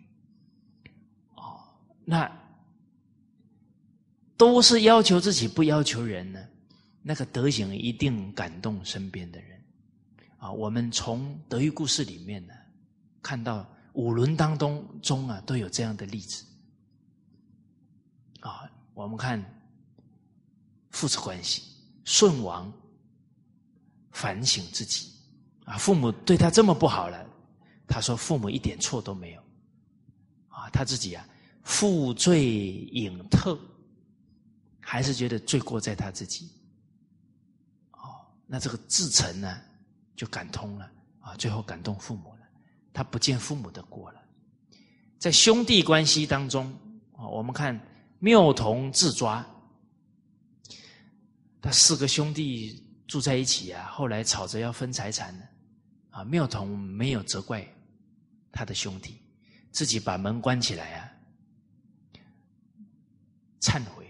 [1.35, 1.61] 哦，
[2.07, 2.31] 那
[4.39, 6.49] 都是要求自己，不要求人呢，
[7.03, 9.60] 那个德行一定感动身边的人。
[10.41, 12.55] 啊，我们从德育故事里面呢，
[13.23, 16.45] 看到五伦当中中啊都有这样的例子。
[18.41, 19.39] 啊，我们看
[20.89, 21.63] 父子关系，
[22.07, 22.73] 舜王
[24.13, 25.13] 反省自己，
[25.67, 27.23] 啊，父母对他这么不好了，
[27.87, 29.43] 他说父母一点错都没有，
[30.49, 31.29] 啊，他自己啊
[31.65, 32.47] 负罪
[32.93, 33.59] 隐特，
[34.81, 36.51] 还是觉得罪过在他自己。
[37.91, 39.61] 哦，那这个自诚呢，
[40.21, 40.85] 就感通了
[41.19, 42.41] 啊，最后感动父母了，
[42.93, 44.21] 他不见父母的过了。
[45.19, 46.71] 在兄弟关系当中
[47.17, 47.81] 啊，我们看
[48.19, 49.43] 妙童自抓，
[51.63, 55.45] 他四个兄弟住在一起啊，后来吵着要分财产呢，
[56.11, 57.67] 啊，妙童没有责怪
[58.53, 59.23] 他的兄弟，
[59.73, 61.11] 自己把门关起来啊，
[63.63, 64.07] 忏悔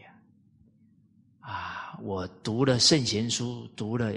[1.39, 4.13] 啊，啊，我读了圣贤书，读了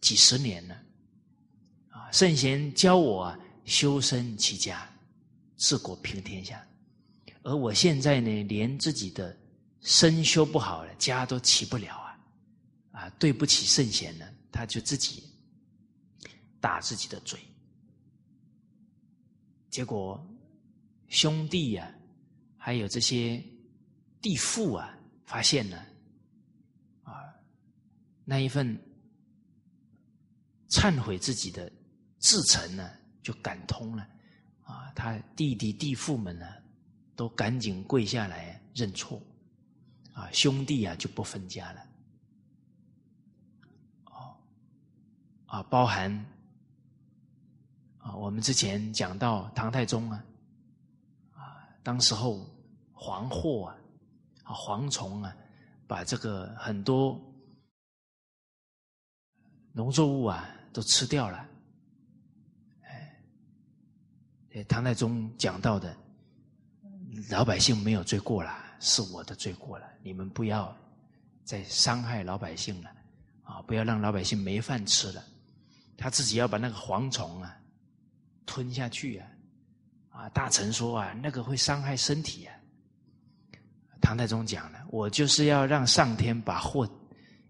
[0.00, 0.74] 几十年了，
[2.12, 4.86] 圣贤教我，修身齐家。
[5.62, 6.66] 治国平天下，
[7.42, 9.36] 而我现在呢，连自己的
[9.82, 12.18] 身修不好了，家都齐不了啊！
[12.92, 15.22] 啊，对不起圣贤呢，他就自己
[16.62, 17.38] 打自己的嘴。
[19.68, 20.18] 结果
[21.08, 21.92] 兄弟呀，
[22.56, 23.44] 还有这些
[24.22, 25.76] 弟父啊，发现了
[27.02, 27.20] 啊，
[28.24, 28.74] 那一份
[30.70, 31.70] 忏悔自己的
[32.20, 32.88] 至诚呢，
[33.22, 34.06] 就感通了。
[34.62, 36.46] 啊，他弟弟弟父们呢，
[37.16, 39.20] 都赶紧跪下来认错，
[40.12, 41.86] 啊，兄弟啊就不分家了，
[44.04, 44.36] 哦，
[45.46, 46.08] 啊，包含
[47.98, 50.24] 啊，我们之前讲到唐太宗啊，
[51.34, 52.48] 啊，当时候
[52.92, 53.76] 黄祸啊，
[54.44, 55.36] 啊，蝗虫啊，
[55.88, 57.20] 把这个很多
[59.72, 61.49] 农作物啊都吃掉了。
[64.66, 65.96] 唐太宗讲到的，
[67.30, 69.86] 老百姓没有罪过了，是我的罪过了。
[70.02, 70.76] 你们不要
[71.44, 72.90] 再伤害老百姓了，
[73.44, 75.22] 啊，不要让老百姓没饭吃了。
[75.96, 77.56] 他自己要把那个蝗虫啊
[78.44, 79.28] 吞下去啊，
[80.08, 82.54] 啊，大臣说啊，那个会伤害身体啊。
[84.00, 86.88] 唐太宗讲了，我就是要让上天把祸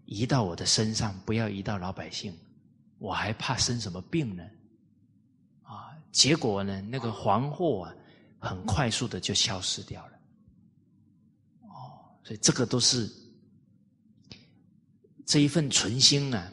[0.05, 2.37] 移到我的身上，不要移到老百姓，
[2.99, 4.43] 我还怕生什么病呢？
[6.11, 7.95] 结果呢，那个黄祸啊，
[8.49, 10.19] 很快速的就消失掉了。
[11.61, 13.09] 哦，所以这个都是
[15.25, 16.51] 这一份纯心啊，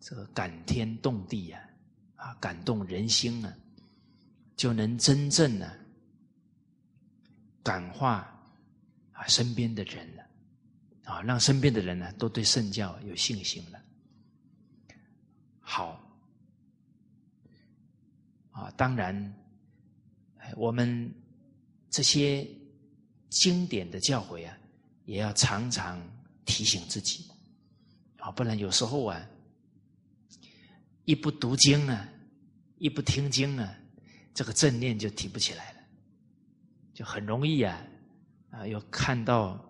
[0.00, 1.62] 这个感天动地啊，
[2.16, 3.54] 啊，感动人心啊，
[4.56, 5.78] 就能真正的
[7.62, 8.26] 感化
[9.12, 10.22] 啊身边的人了，
[11.04, 13.78] 啊，让身边的人呢都对圣教有信心了。
[15.60, 16.07] 好。
[18.58, 19.14] 啊，当然，
[20.56, 21.14] 我们
[21.88, 22.44] 这些
[23.30, 24.58] 经典的教诲啊，
[25.04, 25.96] 也要常常
[26.44, 27.24] 提醒自己
[28.16, 29.24] 啊，不然有时候啊，
[31.04, 32.08] 一不读经啊，
[32.78, 33.72] 一不听经啊，
[34.34, 35.78] 这个正念就提不起来了，
[36.92, 37.80] 就很容易啊
[38.50, 39.64] 啊，又看到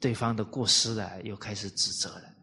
[0.00, 2.34] 对方的过失了，又开始指责了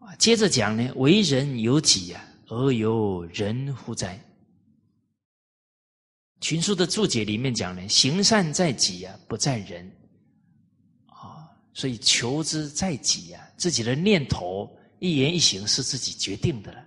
[0.00, 0.16] 啊。
[0.16, 2.28] 接着讲呢，为人有己呀。
[2.54, 4.18] 而有人乎哉？
[6.40, 9.90] 群书的注解里面讲呢，行善在己啊，不在人
[11.06, 16.84] 啊，所以求之在己啊，自己的念头、一言一行是自己决定的了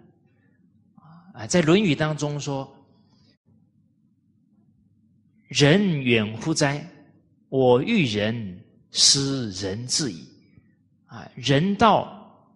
[1.33, 1.45] 啊。
[1.45, 2.73] 在《论语》当中说
[5.49, 6.87] ：“人远乎哉？
[7.49, 10.25] 我欲人施仁至矣。”
[11.07, 12.47] 啊，人道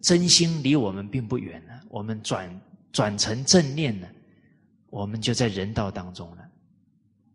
[0.00, 1.62] 真心离我们并不远。
[1.88, 2.60] 我们转
[2.92, 4.08] 转成正念呢，
[4.90, 6.50] 我们就在人道当中了，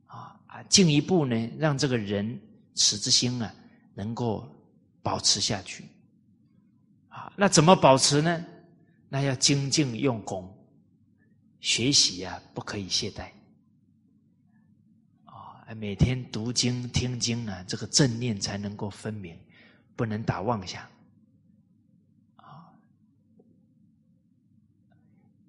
[0.08, 2.40] 啊啊，进一步呢，让这个人
[2.76, 3.54] 持之心啊，
[3.94, 4.48] 能够
[5.02, 5.86] 保持下去，
[7.10, 8.46] 啊，那怎么保持呢？
[9.10, 10.54] 那要精进用功，
[11.60, 13.30] 学习啊，不可以懈怠，
[15.26, 19.38] 啊，每天读经听经啊，这个正念才能够分明，
[19.96, 20.82] 不能打妄想。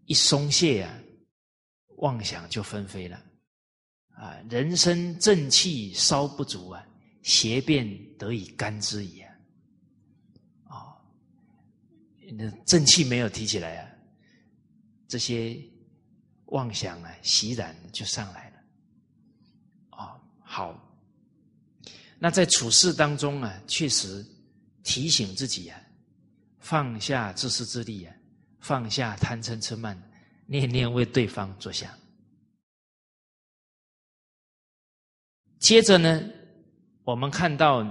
[0.06, 0.98] 一松懈啊，
[1.98, 3.22] 妄想就纷飞了，
[4.08, 6.84] 啊，人生正气稍不足啊，
[7.22, 7.88] 邪变
[8.18, 9.34] 得以干之矣啊，
[10.64, 10.96] 啊，
[12.36, 13.90] 那正气没有提起来啊，
[15.06, 15.56] 这些
[16.46, 18.56] 妄想啊，袭然就上来了，
[19.90, 20.76] 啊，好，
[22.18, 24.26] 那在处事当中啊，确实
[24.82, 25.80] 提醒自己啊，
[26.58, 28.14] 放下自私自利啊。
[28.62, 30.00] 放下贪嗔痴慢，
[30.46, 31.90] 念念为对方着想。
[35.58, 36.22] 接着呢，
[37.04, 37.84] 我们看到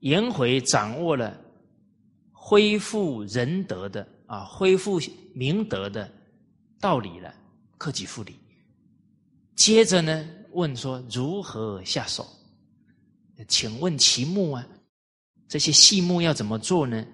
[0.00, 1.38] 颜回掌握了
[2.32, 4.98] 恢复仁德的啊，恢复
[5.34, 6.10] 明德的
[6.80, 7.34] 道理了，
[7.78, 8.38] 克己复礼。
[9.54, 12.26] 接着呢，问说如何下手？
[13.48, 14.66] 请问其目啊，
[15.46, 17.06] 这些细目要怎么做呢？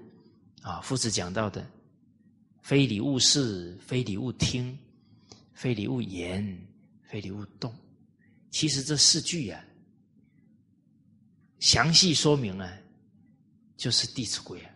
[0.63, 1.67] 啊，夫子讲到的，
[2.61, 4.79] 非礼勿视，非礼勿听，
[5.55, 6.59] 非礼勿言，
[7.03, 7.75] 非礼勿动。
[8.51, 9.65] 其实这四句啊，
[11.61, 12.71] 详细说明啊，
[13.77, 14.71] 就是《弟子规》啊。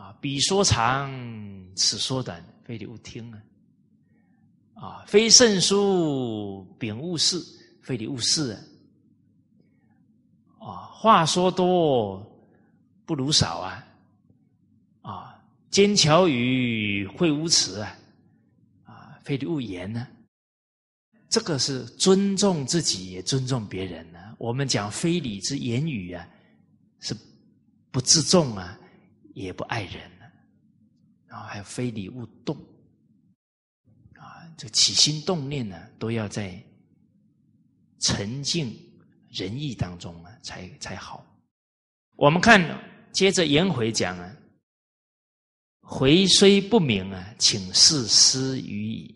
[0.00, 1.12] 啊，彼说长，
[1.74, 3.42] 此说短，非礼勿听啊。
[4.74, 7.36] 啊，非圣书，秉勿视，
[7.82, 8.60] 非礼勿视啊。
[10.60, 12.24] 啊，话说多
[13.04, 13.84] 不如少啊！
[15.68, 17.98] 啊，奸巧语会无耻啊！
[18.84, 20.06] 啊，非礼勿言呢？
[21.28, 24.18] 这个是尊重自己，也尊重别人呢。
[24.38, 26.26] 我们讲非礼之言语啊，
[27.00, 27.14] 是
[27.90, 28.78] 不自重啊，
[29.34, 30.24] 也不爱人呢。
[31.26, 32.56] 然后还有非礼勿动
[34.14, 36.58] 啊，这起心动念呢，都要在
[37.98, 38.74] 沉静
[39.30, 40.32] 仁义当中啊。
[40.42, 41.26] 才才好。
[42.16, 44.36] 我们看，接着颜回讲啊，
[45.90, 49.14] 回虽不明啊，请示师语矣。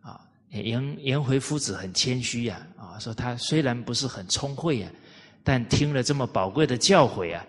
[0.00, 4.92] 啊，颜颜回夫子很谦虚呀，啊，说他虽然不是很聪慧啊，
[5.42, 7.44] 但听了这么宝贵的教诲啊，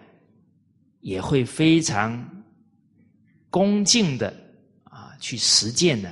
[1.01, 2.43] 也会非常
[3.51, 4.35] 恭敬的
[4.85, 6.11] 啊去实践呢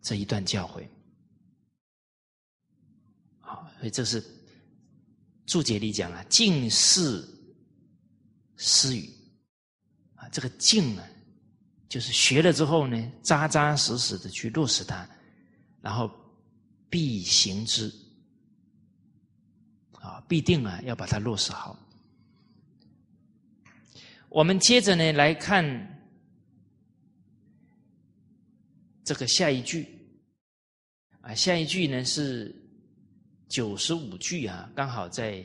[0.00, 0.86] 这一段教诲。
[3.40, 4.22] 好，所以这是。
[5.44, 7.26] 注解里讲啊，敬事
[8.56, 9.08] 施语
[10.14, 11.02] 啊，这个敬呢，
[11.88, 15.08] 就是学了之后呢，扎扎实实的去落实它，
[15.80, 16.10] 然后
[16.90, 17.92] 必行之
[19.92, 21.78] 啊，必定啊要把它落实好。
[24.28, 25.64] 我们接着呢来看
[29.04, 29.86] 这个下一句
[31.22, 32.54] 啊，下一句呢是。
[33.48, 35.42] 九十五句啊，刚好在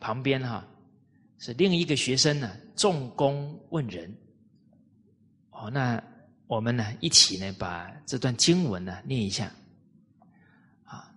[0.00, 0.66] 旁边哈，
[1.36, 4.10] 是另一个学生呢，重公问人。
[5.60, 6.00] 哦，那
[6.46, 9.52] 我们呢一起呢把这段经文呢念一下。
[10.84, 11.12] 啊，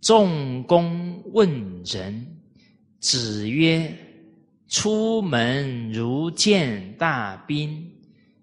[0.00, 2.26] 仲公问仁，
[2.98, 3.96] 子曰
[4.68, 7.88] ：“出门如见大宾，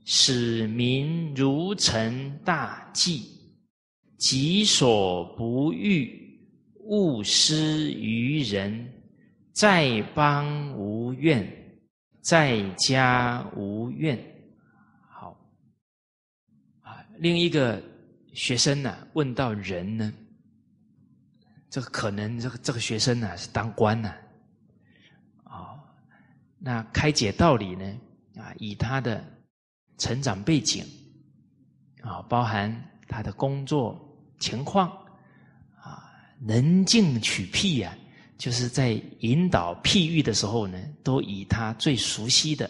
[0.05, 3.21] 使民如承大祭，
[4.17, 6.21] 己所不欲。”
[6.85, 8.85] 勿施于人，
[9.53, 11.47] 在邦无怨，
[12.19, 14.17] 在家无怨。
[17.23, 17.81] 另一个
[18.33, 20.11] 学生呢，问到人呢，
[21.69, 24.13] 这个可能这个这个学生呢是当官呢，
[25.45, 25.79] 啊，
[26.59, 27.97] 那开解道理呢，
[28.35, 29.23] 啊，以他的
[29.97, 30.83] 成长背景，
[32.01, 32.69] 啊，包含
[33.07, 33.97] 他的工作
[34.37, 34.89] 情况
[35.81, 36.11] 啊。
[36.41, 37.97] 能进取辟呀，
[38.37, 42.69] 就是在引导譬喻的时候呢，都以他最熟悉的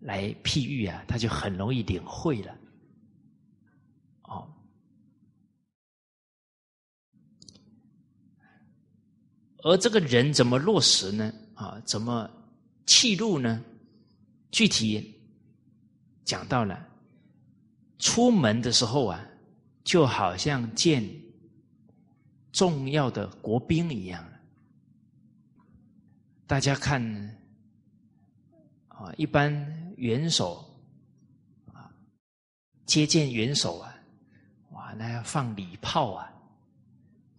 [0.00, 2.54] 来譬喻啊，他就很容易领会了。
[4.24, 4.48] 哦，
[9.62, 11.32] 而这个人怎么落实呢？
[11.54, 12.28] 啊，怎么
[12.86, 13.62] 气入呢？
[14.50, 15.14] 具体
[16.24, 16.86] 讲到了，
[17.98, 19.24] 出门的时候啊，
[19.84, 21.08] 就好像见。
[22.52, 24.28] 重要的国宾一样，
[26.48, 27.00] 大家看
[28.88, 29.54] 啊，一般
[29.96, 30.68] 元首
[31.72, 31.88] 啊
[32.84, 33.94] 接见元首啊，
[34.72, 36.28] 哇，那要放礼炮啊，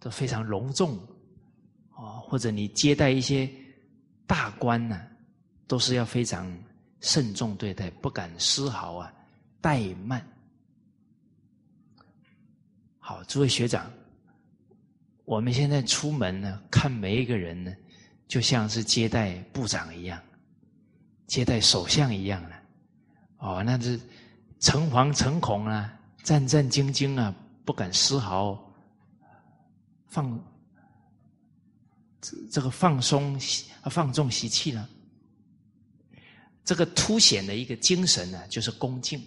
[0.00, 0.98] 都非常隆重。
[2.32, 3.46] 或者你接待一些
[4.26, 5.02] 大官呢，
[5.66, 6.50] 都是要非常
[7.00, 9.12] 慎重对待，不敢丝毫啊
[9.60, 10.26] 怠慢。
[12.98, 13.92] 好，诸位学长。
[15.26, 17.70] 我们现在出门呢，看每一个人呢，
[18.26, 20.18] 就像是接待部长一样，
[21.26, 22.56] 接待首相一样了。
[23.40, 24.00] 哦，那是
[24.58, 27.34] 诚惶诚恐啊，战战兢兢啊，
[27.66, 28.58] 不敢丝毫
[30.08, 30.42] 放
[32.22, 33.38] 这这个放松，
[33.90, 34.88] 放纵习气呢。
[36.64, 39.22] 这个凸显的一个精神呢，就是恭敬。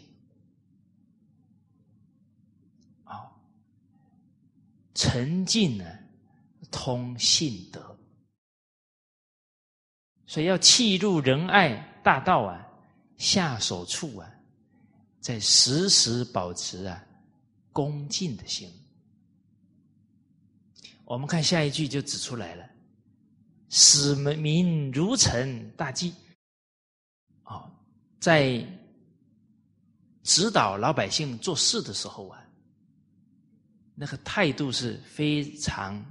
[4.98, 5.86] 沉静呢，
[6.72, 8.00] 通信德，
[10.26, 12.66] 所以要契入仁爱大道啊，
[13.18, 14.32] 下手处啊，
[15.20, 17.06] 在时时保持啊
[17.74, 18.72] 恭敬的心。
[21.04, 22.66] 我们看下一句就指出来了：
[23.70, 26.14] 使民如承大祭。
[27.44, 27.72] 哦，
[28.20, 28.66] 在
[30.24, 32.44] 指导老百姓做事的时候啊，
[33.94, 36.04] 那个态度是非常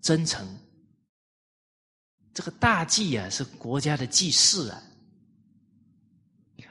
[0.00, 0.46] 真诚。
[2.32, 4.82] 这个大祭啊，是国家的祭祀啊，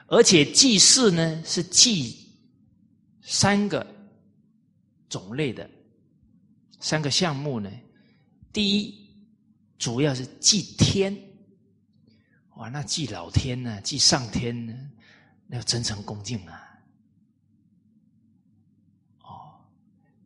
[0.06, 2.16] 而且祭祀呢是祭
[3.22, 3.86] 三个
[5.08, 5.70] 种类的
[6.80, 7.70] 三个项目呢。
[8.52, 9.09] 第一，
[9.80, 11.12] 主要是祭天，
[12.54, 14.72] 哇，那祭老天呢，祭上天呢，
[15.48, 16.62] 那要真诚恭敬啊。
[19.22, 19.58] 哦，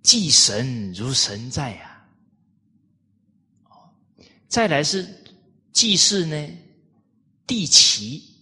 [0.03, 2.07] 祭神如神在啊。
[3.71, 3.89] 哦，
[4.47, 5.23] 再来是。
[5.73, 6.59] 祭祀呢，
[7.49, 8.37] 地奇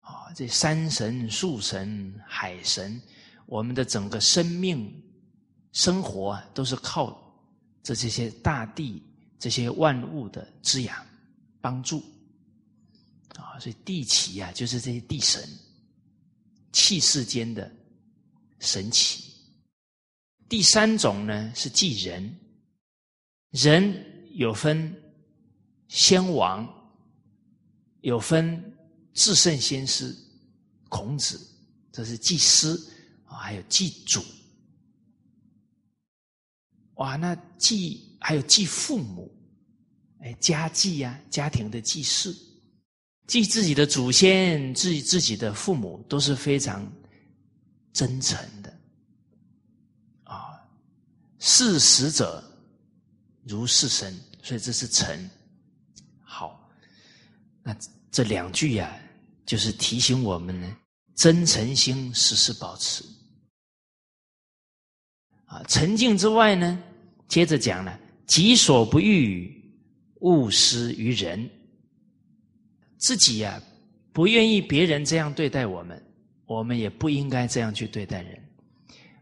[0.00, 3.00] 啊，这山神、树神、海神，
[3.46, 4.92] 我们的整个生命
[5.70, 7.16] 生活啊，都是靠
[7.80, 9.04] 这这些大地、
[9.44, 11.06] 这些万物的滋养
[11.60, 12.02] 帮助
[13.36, 13.60] 啊。
[13.60, 15.46] 所以地奇啊，就是这些地神，
[16.72, 17.70] 气世间的
[18.58, 19.22] 神奇。
[20.48, 22.34] 第三种呢是祭人，
[23.50, 24.98] 人有分。
[25.86, 26.66] 先王
[28.00, 28.74] 有分
[29.12, 30.16] 至圣先师
[30.88, 31.38] 孔子，
[31.92, 32.70] 这是祭师
[33.26, 34.24] 啊，还有祭祖。
[36.94, 39.30] 哇，那祭还有祭父母，
[40.24, 42.34] 哎，家祭呀，家庭的祭祀，
[43.26, 46.90] 祭自己的祖先，祭自己的父母，都是非常
[47.92, 48.74] 真诚的
[50.24, 50.58] 啊。
[51.38, 52.42] 视死者
[53.42, 55.30] 如视神，所以这是诚
[56.22, 56.70] 好。
[57.62, 57.76] 那
[58.10, 58.98] 这两句呀，
[59.44, 60.76] 就是提醒我们呢，
[61.14, 63.04] 真诚心时时保持。
[65.44, 66.82] 啊，沉静之外呢，
[67.28, 69.63] 接着讲了，己所不欲，
[70.24, 71.48] 勿施于人。
[72.96, 73.62] 自己呀，
[74.10, 76.02] 不愿意别人这样对待我们，
[76.46, 78.42] 我们也不应该这样去对待人。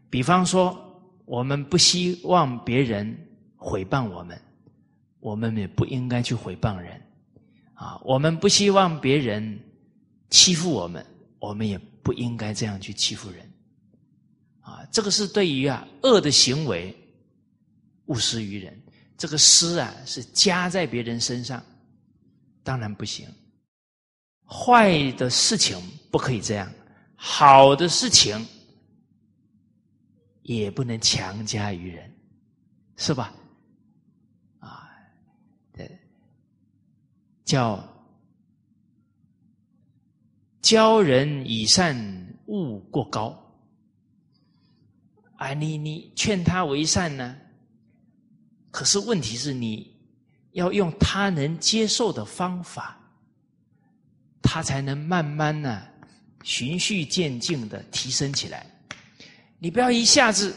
[0.09, 0.77] 比方说，
[1.25, 3.13] 我们不希望别人
[3.57, 4.39] 毁谤我们，
[5.19, 7.01] 我们也不应该去毁谤人。
[7.73, 9.59] 啊，我们不希望别人
[10.29, 11.05] 欺负我们，
[11.39, 13.51] 我们也不应该这样去欺负人。
[14.61, 16.95] 啊，这个是对于啊恶的行为
[18.05, 18.81] 勿施于人。
[19.23, 21.63] 这个施啊是加在别人身上，
[22.61, 23.25] 当然不行。
[24.45, 26.69] 坏的事情不可以这样，
[27.15, 28.45] 好的事情
[30.41, 32.13] 也不能强加于人，
[32.97, 33.33] 是吧？
[34.59, 34.91] 啊，
[35.71, 35.89] 对
[37.45, 37.81] 叫
[40.61, 41.95] 教人以善
[42.47, 43.41] 勿过高，
[45.37, 47.37] 啊，你你劝他为善呢？
[48.73, 49.95] 可是问题是你
[50.53, 52.97] 要用他能接受的方法，
[54.41, 55.83] 他才能慢慢呢
[56.41, 58.65] 循序渐进的提升起来。
[59.59, 60.55] 你不要一下子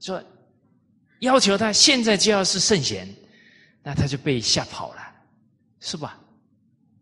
[0.00, 0.24] 说
[1.18, 3.06] 要求他现在就要是圣贤，
[3.82, 5.02] 那他就被吓跑了，
[5.80, 6.18] 是吧？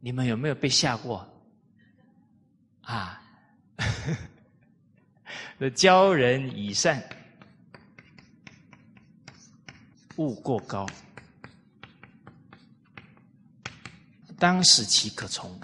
[0.01, 1.25] 你们有没有被吓过？
[2.83, 3.23] 啊！
[5.77, 7.01] 教人以善，
[10.19, 10.87] 勿过高。
[14.39, 15.59] 当使其可从。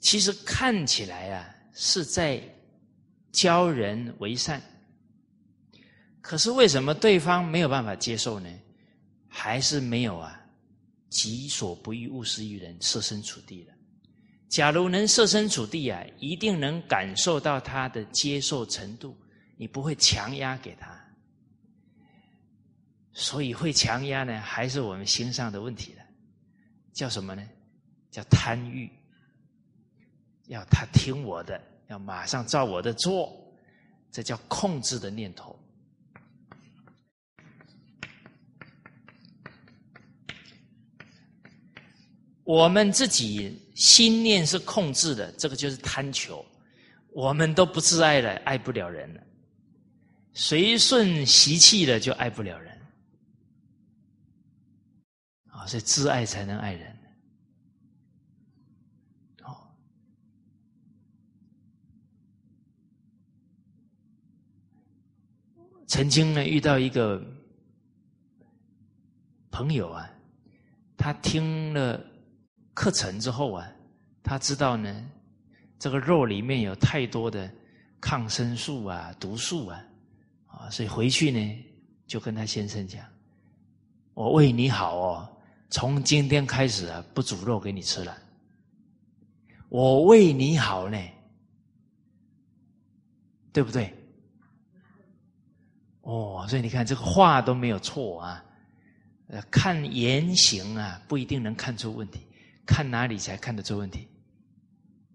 [0.00, 2.42] 其实看起来啊，是在。
[3.30, 4.60] 教人为善，
[6.20, 8.50] 可是为什么对方没有办法接受呢？
[9.28, 10.40] 还是没有啊？
[11.08, 13.77] 己所不欲，勿施于人，设身处地的。
[14.48, 19.16] 假如能设身处地啊，一定能感受到他的接受程度。
[19.56, 20.96] 你不会强压给他，
[23.12, 26.02] 所以会强压呢，还是我们心上的问题了。
[26.92, 27.42] 叫什么呢？
[28.10, 28.88] 叫贪欲，
[30.46, 31.60] 要他听我的。
[31.88, 33.32] 要马上照我的做，
[34.12, 35.58] 这叫控制的念头。
[42.44, 46.44] 我们自己心念是控制的，这个就是贪求。
[47.12, 49.22] 我们都不自爱了，爱不了人了，
[50.34, 52.76] 随顺习气了，就爱不了人。
[55.50, 56.96] 啊，所以自爱才能爱人。
[65.86, 67.18] 曾经呢，遇到一个
[69.50, 70.10] 朋友啊，
[70.98, 71.98] 他听了
[72.78, 73.68] 课程之后啊，
[74.22, 75.04] 他知道呢，
[75.80, 77.50] 这个肉里面有太多的
[78.00, 79.84] 抗生素啊、毒素啊，
[80.46, 81.64] 啊，所以回去呢
[82.06, 83.04] 就跟他先生讲
[84.14, 85.28] ：“我为你好哦，
[85.70, 88.16] 从今天开始啊，不煮肉给你吃了。
[89.68, 90.96] 我为你好呢，
[93.52, 93.92] 对不对？
[96.02, 98.44] 哦，所以你看这个话都没有错啊。
[99.26, 102.20] 呃，看言行啊，不一定能看出问题，
[102.68, 104.06] 看哪里才看得出问题？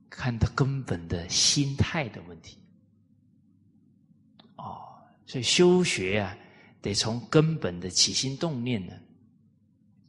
[0.09, 2.57] 看他根本的心态的问题。
[4.57, 4.81] 哦，
[5.25, 6.35] 所以修学啊，
[6.81, 8.93] 得从根本的起心动念呢，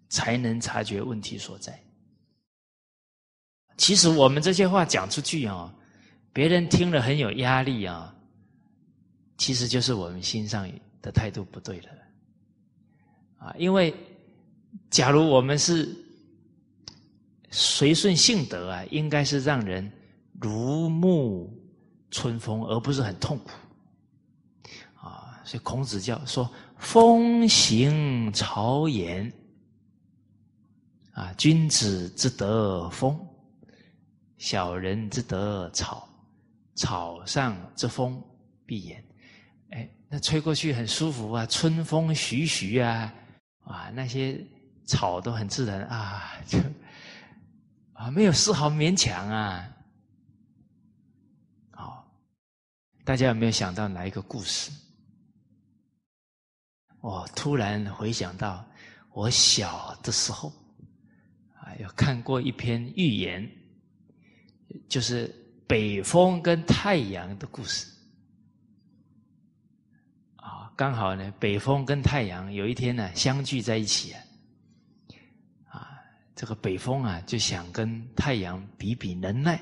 [0.09, 1.78] 才能察觉问题所在。
[3.76, 5.74] 其实我们这些话讲出去啊，
[6.32, 8.14] 别人听了很有压力啊，
[9.36, 10.70] 其实就是我们心上
[11.03, 11.88] 的态度不对了。
[13.38, 13.95] 啊，因为
[14.90, 15.95] 假如我们是
[17.57, 19.88] 随顺性德啊，应该是让人
[20.40, 21.48] 如沐
[22.11, 23.50] 春风，而不是很痛苦。
[24.96, 29.30] 啊所以孔子叫说：“风行草偃，
[31.12, 33.16] 啊，君子之德风，
[34.36, 36.09] 小人之德草。
[36.74, 38.20] 草上之风
[38.66, 38.96] 必偃。”
[39.70, 43.14] 哎，那吹过去很舒服啊，春风徐徐啊，
[43.61, 44.44] 啊，那些
[44.86, 46.59] 草都很自然啊，就
[47.95, 49.68] 啊，没有丝毫勉强啊。
[51.70, 52.07] 好，
[53.05, 54.70] 大家有没有想到哪一个故事？
[57.01, 58.64] 我突然回想到，
[59.12, 60.49] 我小的时候，
[61.55, 63.51] 啊，有看过一篇寓言，
[64.88, 65.28] 就是
[65.66, 67.86] 北风跟太阳的故事。
[70.36, 74.14] 啊，刚好呢，北风跟太阳有一天呢相聚在一起，
[76.35, 79.61] 这个北风啊就想跟太阳比比能耐，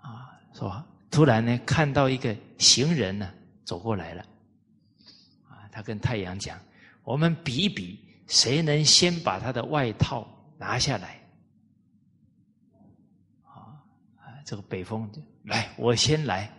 [0.00, 3.30] 啊，说突然呢看到一个行人呢
[3.64, 4.22] 走过来了。
[5.48, 6.58] 啊他跟太阳讲
[7.04, 10.26] ：“我们比一比，谁能先把他的外套
[10.58, 11.20] 拿下来？”
[13.46, 13.78] 啊！
[14.44, 15.10] 这个北风
[15.44, 16.50] 来，我先来。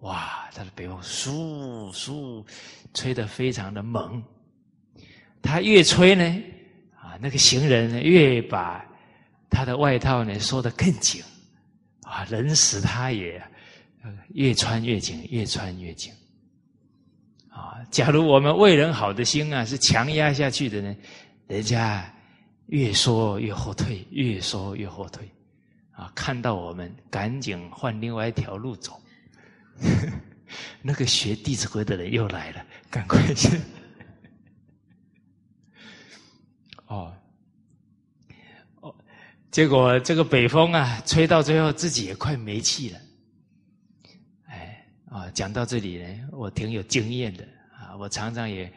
[0.00, 2.44] 哇，他的北风嗖嗖
[2.94, 4.22] 吹得非常的猛。
[5.40, 6.42] 他越吹呢，
[7.20, 8.84] 那个行人呢越把
[9.50, 11.22] 他的外套呢缩得更紧。
[12.02, 13.42] 啊，人使他也
[14.28, 16.10] 越穿越紧，越穿越紧。
[17.50, 20.96] 啊，假如我们为人好的心啊是强压下去的呢，
[21.46, 22.10] 人家
[22.68, 25.28] 越说越后退，越说越后退，
[25.90, 28.98] 啊，看到我们赶紧换另外一条路走。
[30.80, 33.50] 那个学《弟子规》的人又来了，赶快去。
[36.86, 37.14] 哦，
[38.80, 38.94] 哦，
[39.58, 43.00] 结果这个北风啊，吹到最后自己也快没气了。
[44.46, 47.42] 哎啊，讲到这里呢，我挺有经验的
[47.76, 48.72] 啊，我常常也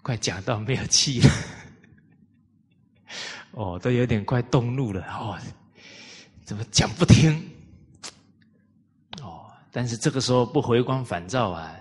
[0.00, 1.30] 快讲到没有气了，
[3.52, 5.38] 哦，都有点快动怒了哦，
[6.46, 7.38] 怎么讲不听？
[9.20, 11.76] 哦，但是这个时候不回光返照啊，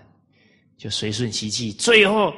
[0.76, 2.34] 就随顺习气，最后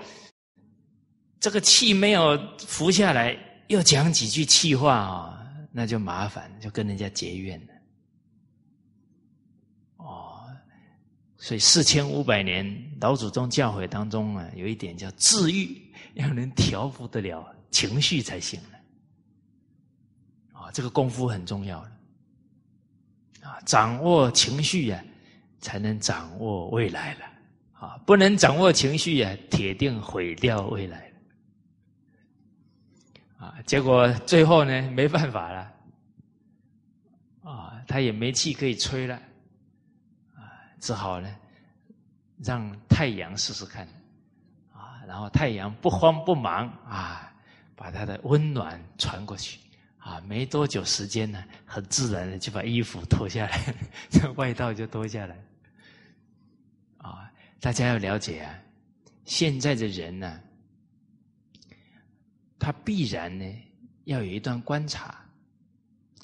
[1.39, 3.35] 这个气没有服下来，
[3.65, 5.32] 又讲几句气话啊，
[5.75, 7.73] 那就麻烦，就跟人家结怨了。
[9.97, 10.39] 哦
[11.35, 12.65] 所以四千五百年
[13.01, 15.77] 老祖宗教诲当中啊，有一点叫治愈，
[16.13, 18.79] 要能调服得了情绪才行了。
[20.57, 21.91] 啊，这个功夫很重要了。
[23.41, 25.03] 啊，掌握情绪呀，
[25.59, 27.25] 才能掌握未来了。
[27.73, 31.11] 啊，不能掌握情绪呀，铁定毁掉未来。
[33.43, 35.73] 啊，结果最后呢，没办法了。
[37.43, 39.15] 啊，他也没气可以吹了。
[40.33, 40.47] 啊
[40.79, 41.29] 只好呢，
[42.41, 43.85] 让太阳试试看，
[44.71, 47.33] 啊，然后太阳不慌不忙啊，
[47.75, 49.59] 把他的温暖传过去，
[49.97, 53.75] 啊，没多久时间呢，很自然的就把衣服脱下来，
[54.09, 55.35] 这 外套就脱下来，
[56.97, 57.29] 啊，
[57.59, 58.55] 大家要了解啊，
[59.25, 60.39] 现在的人呢，
[62.63, 63.45] 他必然呢
[64.05, 65.19] 要有一段观察、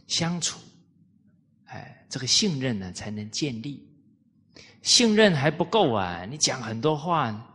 [0.08, 0.58] 相处，
[1.66, 3.86] 哎，这个信任呢才能建立。
[4.82, 6.24] 信任还不够啊！
[6.24, 7.46] 你讲很多话，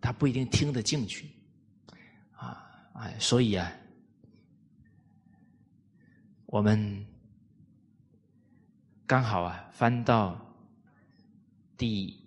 [0.00, 1.26] 他不一定听得进去，
[2.34, 3.70] 啊，哎，所以啊，
[6.46, 7.06] 我们
[9.06, 10.40] 刚好啊，翻到
[11.76, 12.18] 第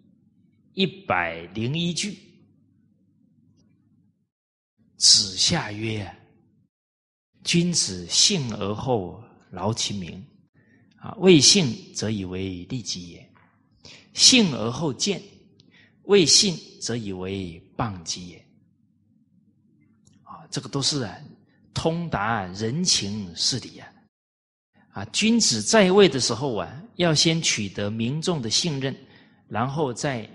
[0.76, 2.16] 一百零一句，
[4.98, 6.10] 子夏曰
[7.44, 10.24] ：“君子信而后劳其民，
[10.98, 13.32] 啊，未信则以为利己也。”
[14.14, 15.22] 信而后见，
[16.04, 18.38] 未信则以为谤己也。
[20.24, 21.14] 啊，这个都是啊，
[21.74, 23.88] 通达人情事理啊。
[24.92, 28.96] 啊，君子在位的时候啊，要先取得民众的信任，
[29.50, 30.30] 然后再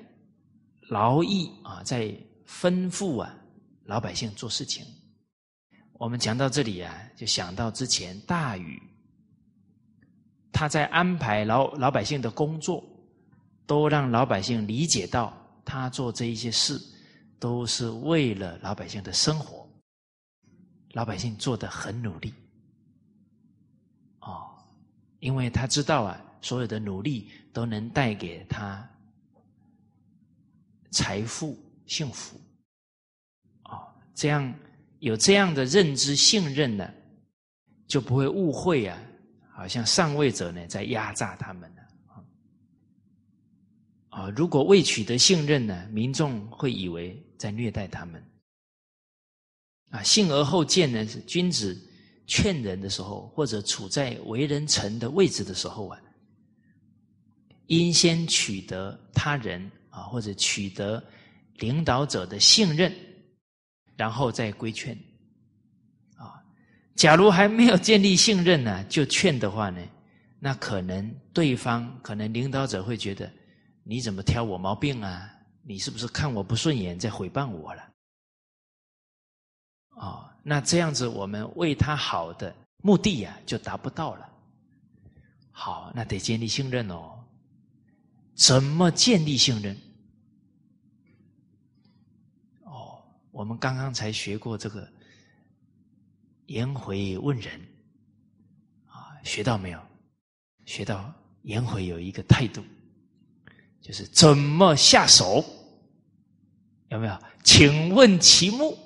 [0.91, 2.15] 劳役啊，再
[2.47, 3.35] 吩咐啊
[3.91, 4.87] 老百姓做事情。
[5.95, 8.81] 我们讲到这里啊，就想到之前大禹，
[10.53, 12.85] 他在安排老老百姓的工作，
[13.67, 16.81] 都让老百姓理解到他做这一些事
[17.41, 19.69] 都是为了老百姓的生活，
[20.93, 22.33] 老百姓做的很努力，
[24.21, 24.57] 哦，
[25.19, 28.89] 因为他知道啊，所有的努力都能带给他
[30.93, 32.41] 财富、幸福，
[34.21, 34.55] 这样。
[35.01, 36.87] 有这样的认知信任呢，
[37.87, 39.03] 就不会误会啊，
[39.51, 41.81] 好像上位者呢在压榨他们呢
[44.11, 44.29] 啊。
[44.37, 48.23] 如果未取得信任呢，民众会以为在虐待他们
[49.89, 50.03] 啊。
[50.03, 51.75] 信而后见呢，是君子
[52.27, 55.99] 劝人的时候，或者处在为人臣的位置的时候啊，
[57.69, 61.03] 应先取得他人啊，或者取得
[61.55, 62.95] 领导者的信任。
[64.01, 64.97] 然后再规劝，
[66.17, 66.43] 啊，
[66.97, 69.79] 假如还没有建立信任呢，就劝的话呢，
[70.39, 73.31] 那可能对方可能领导者会觉得
[73.85, 75.31] 你怎么挑我毛病啊？
[75.63, 77.83] 你是不是看我不顺眼在诽谤我了？
[79.97, 84.27] 哦，那这样子我们为他好的目的呀就达不到了。
[85.53, 87.23] 好，那得建立信任哦。
[88.35, 89.77] 怎么建立信任？
[93.41, 94.87] 我们刚刚才学过这个
[96.45, 97.59] 颜回问人
[98.85, 99.81] 啊，学到没有？
[100.67, 101.11] 学到
[101.45, 102.63] 颜回有一个态度，
[103.81, 105.43] 就是怎么下手？
[106.91, 107.19] 有没有？
[107.43, 108.77] 请问其目，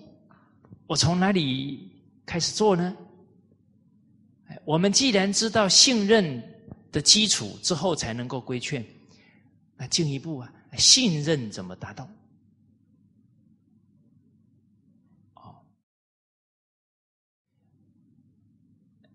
[0.87, 1.91] 我从哪里
[2.25, 2.97] 开始做呢？
[4.65, 6.41] 我们既然知道信任
[6.93, 8.87] 的基础之后，才能够规劝，
[9.77, 12.09] 那进一步啊，信任怎么达到？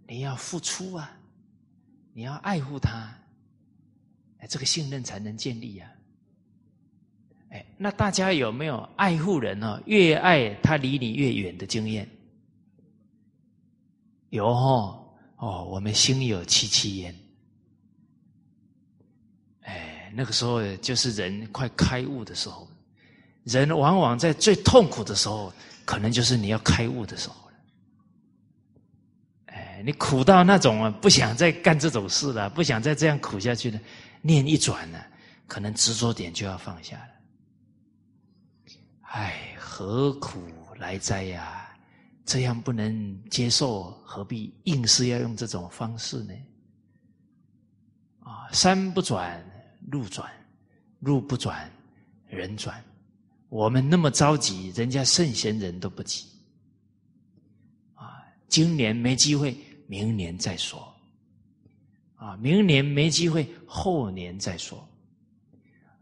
[0.10, 1.16] 你要付出啊，
[2.14, 3.16] 你要爱护他，
[4.40, 5.88] 哎，这个信任才能建立呀。
[7.50, 9.80] 哎，那大家有没有爱护人呢？
[9.86, 12.10] 越爱他离你越远的经验？
[14.32, 17.16] 有哦，哦，我们心有戚戚焉。
[19.62, 22.68] 哎，那个时候就是人快开悟的时候，
[23.44, 25.54] 人往往在最痛苦的时候，
[25.86, 27.49] 可能就是你要开悟的时候。
[29.84, 33.80] 你苦到那种啊，不想再干这种事了，不想再这样苦下去了。
[34.22, 35.00] 念一转呢，
[35.48, 37.10] 可能执着点就要放下了。
[39.02, 40.42] 唉，何苦
[40.78, 41.66] 来哉呀？
[42.26, 46.34] 这样不能接受，何必硬是要用这种方式呢？
[48.20, 49.44] 啊，山不转
[49.90, 50.30] 路转，
[51.00, 51.72] 路不转
[52.28, 52.84] 人转。
[53.48, 56.28] 我们那么着急，人家圣贤人都不急。
[57.96, 59.58] 啊，今年没机会。
[59.90, 60.94] 明年再说，
[62.16, 64.88] 啊，明年没机会，后年再说，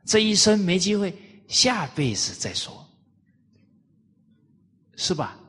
[0.03, 1.15] 这一生没机会，
[1.47, 2.85] 下辈子再说，
[4.97, 5.39] 是吧？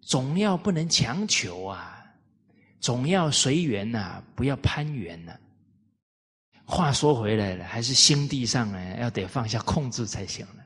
[0.00, 2.02] 总要不能强求啊，
[2.80, 5.38] 总要随缘呐，不要攀缘呐。
[6.64, 10.64] 话说回来了，还是心地上呢，要得放下控制才行了。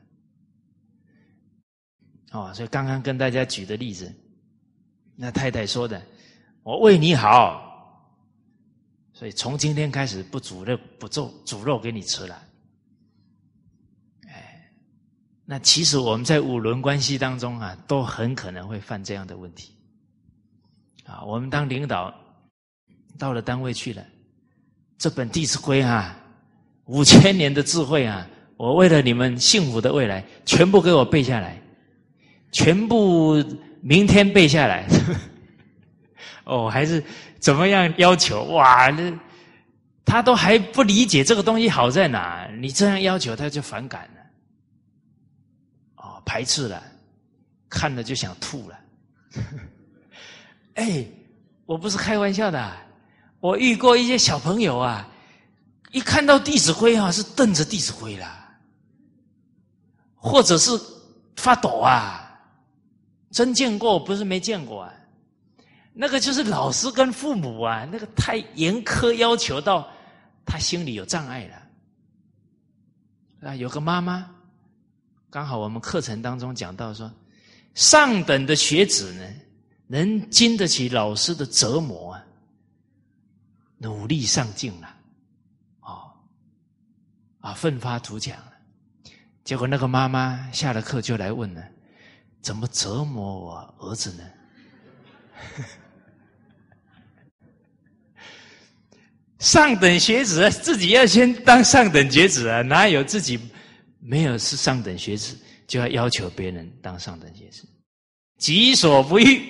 [2.31, 4.15] 哦，所以刚刚跟大家举的例子。
[5.17, 6.01] 那太太说的
[6.61, 8.11] ：“我为你好，
[9.13, 12.43] 所以从今天开始不煮肉不做煮肉给你吃了。”
[14.27, 14.69] 哎，
[15.45, 19.73] 那其实我们在五伦关系当中啊，都很可能会犯这样的问题。
[21.05, 22.13] 啊，我们当领导
[23.17, 24.05] 到了单位去了，
[24.97, 26.19] 这本《弟子规》啊，
[26.87, 31.57] 五千年的智慧啊，我为了你们幸福的未来，全部给我背下来，
[32.51, 33.41] 全部。
[33.87, 34.87] 明天背下来，
[36.43, 37.03] 哦，还是
[37.39, 38.45] 怎么样要求？
[38.45, 39.13] 哇，那
[40.03, 42.49] 他都还不理解这个东西好在哪？
[42.59, 44.21] 你这样要求他就反感了，
[45.97, 46.81] 哦，排斥了，
[47.69, 48.79] 看了就想吐了。
[50.73, 51.05] 哎，
[51.67, 52.75] 我不是开玩笑的，
[53.39, 55.07] 我遇过一些小朋友啊，
[55.91, 58.49] 一看到《弟子规》啊，是瞪着《弟子规》啦，
[60.15, 60.71] 或者是
[61.35, 62.23] 发抖啊。
[63.35, 64.93] 真见过，不是没见过啊。
[65.93, 69.85] 那个就是老师跟父母啊，那个太严苛要求到
[70.45, 73.49] 他心里有障碍了。
[73.49, 74.33] 啊，有个妈妈，
[75.29, 77.11] 刚好我们课程当中讲到说，
[77.73, 79.29] 上等的学子呢，
[79.87, 82.23] 能经得起老师的折磨啊，
[83.79, 84.95] 努力上进了，
[85.81, 86.09] 哦，
[87.41, 88.33] 啊，奋发图强。
[89.43, 91.61] 结果那个妈妈下了课就来问了：
[92.45, 94.23] 怎么折磨我儿子呢？
[99.39, 103.39] 上等学子自己要先当上等学子啊，哪有自己
[103.99, 105.35] 没有是上等学子
[105.65, 107.67] 就要要求别人当上等学子？
[108.37, 109.41] 己所不欲，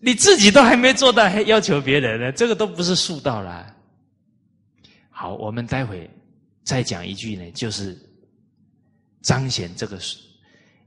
[0.00, 2.32] 你自己都还没做到，还要求别人呢？
[2.32, 3.72] 这个都不是术道啦。
[5.08, 6.10] 好，我们待会
[6.64, 7.96] 再讲一句呢，就是
[9.22, 9.96] 彰显这个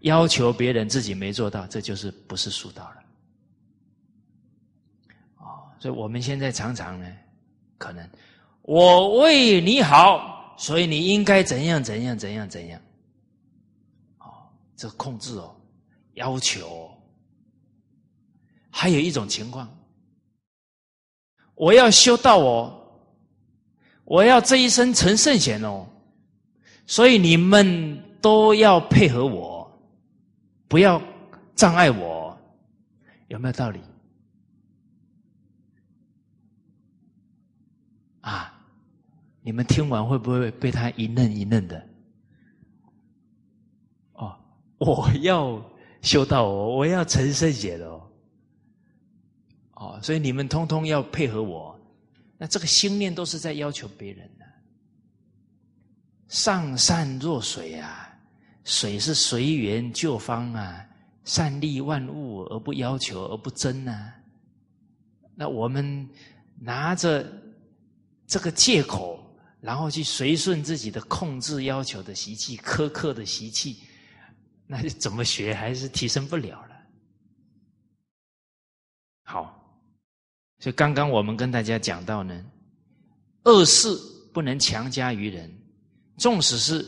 [0.03, 3.03] 要求别人自己没做到，这就是不是术道了。
[5.37, 7.05] 哦，所以我们现在常常呢。
[7.77, 8.09] 可能
[8.61, 12.79] 我为你好，所以你应该怎样怎样怎样怎样。
[14.19, 14.47] 哦，
[14.77, 15.53] 这控制哦，
[16.13, 16.89] 要求。
[18.69, 19.69] 还有一种情况，
[21.55, 22.73] 我要修道哦，
[24.03, 25.85] 我要这一生成圣贤哦，
[26.87, 29.52] 所以你们都要配合我，
[30.67, 31.01] 不要
[31.55, 32.37] 障碍我，
[33.27, 33.79] 有没有道理？
[38.21, 38.49] 啊！
[39.45, 41.85] 你们听完会不会被他一愣一愣的？
[44.13, 44.39] 哦，
[44.77, 45.61] 我要
[46.01, 48.09] 修道哦，我要成圣贤哦，
[49.73, 51.77] 哦，所以你们通通要配合我。
[52.37, 54.45] 那这个心念都是在要求别人的。
[56.29, 58.12] 上善若水啊，
[58.63, 60.85] 水是随缘就方啊，
[61.25, 64.13] 善利万物而不要求而不争啊。
[65.35, 66.09] 那我们
[66.59, 67.41] 拿着。
[68.25, 69.21] 这个借口，
[69.59, 73.83] 然后去随顺自己的控制要求的习气、苛刻的习气，
[74.65, 76.75] 那怎么学还是提升不了了。
[79.25, 79.77] 好，
[80.57, 82.43] 所以刚刚我们跟大家讲到呢，
[83.43, 83.89] 恶事
[84.33, 85.53] 不能强加于人，
[86.17, 86.83] 纵使是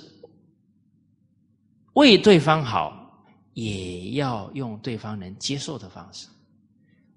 [1.95, 6.27] 为对方好，也要用对方能接受的方式，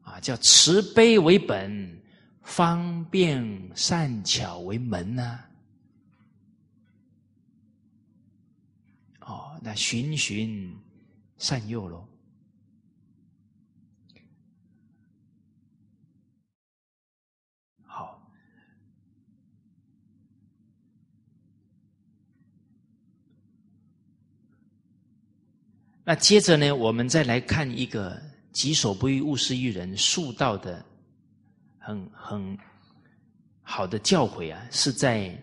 [0.02, 1.96] 啊，叫慈悲为本。
[2.40, 5.38] 方便善巧为门呢？
[9.20, 10.74] 哦，那循循
[11.36, 12.08] 善诱喽。
[17.82, 18.18] 好，
[26.08, 28.18] 那接着呢，我们再来看一个
[28.50, 30.82] “己所不欲，勿施于人”树道的。
[31.78, 32.58] 很很
[33.60, 35.38] 好的教诲啊，是在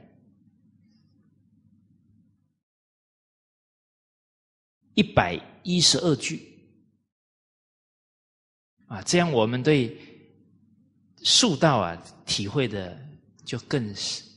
[4.95, 6.59] 一百一十二句
[8.87, 9.95] 啊，这样我们对
[11.21, 11.95] 树道啊
[12.25, 12.99] 体会的
[13.45, 13.93] 就更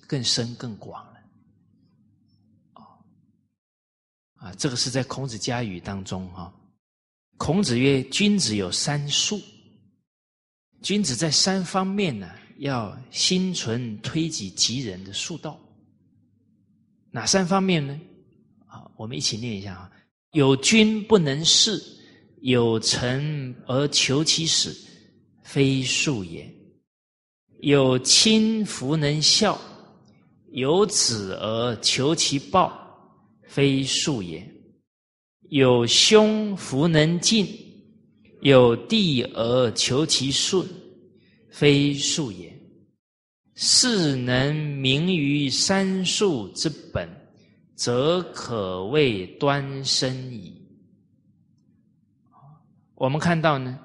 [0.06, 1.18] 更深更广了。
[4.38, 6.52] 啊，这个是在孔子家语当中哈，
[7.36, 9.40] 孔子曰：“君子有三术。”
[10.80, 15.58] 君子在三方面呢，要心存推己及人的术道。
[17.10, 17.98] 哪三方面呢？
[18.66, 19.90] 啊，我们一起念一下啊：
[20.32, 21.82] 有君不能事，
[22.42, 24.72] 有臣而求其死，
[25.42, 26.46] 非术也；
[27.60, 29.58] 有亲弗能孝，
[30.52, 32.87] 有子而求其报，
[33.48, 34.40] 非树也；
[35.48, 37.44] 有兄弗能敬。
[38.42, 40.64] 有地而求其顺，
[41.50, 42.56] 非树也。
[43.56, 47.08] 是能明于三术之本，
[47.74, 50.64] 则可谓端身矣。
[52.94, 53.76] 我们看到呢，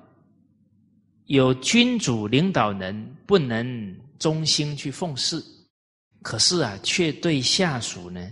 [1.26, 5.44] 有君主领导人不能忠心去奉事，
[6.22, 8.32] 可是啊，却对下属呢，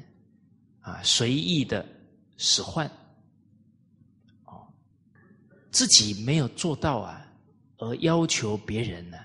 [0.81, 1.85] 啊随意的
[2.37, 2.85] 使唤。
[4.45, 4.67] 哦
[5.71, 7.25] 自己没有做到啊，
[7.77, 9.17] 而要求别人呢，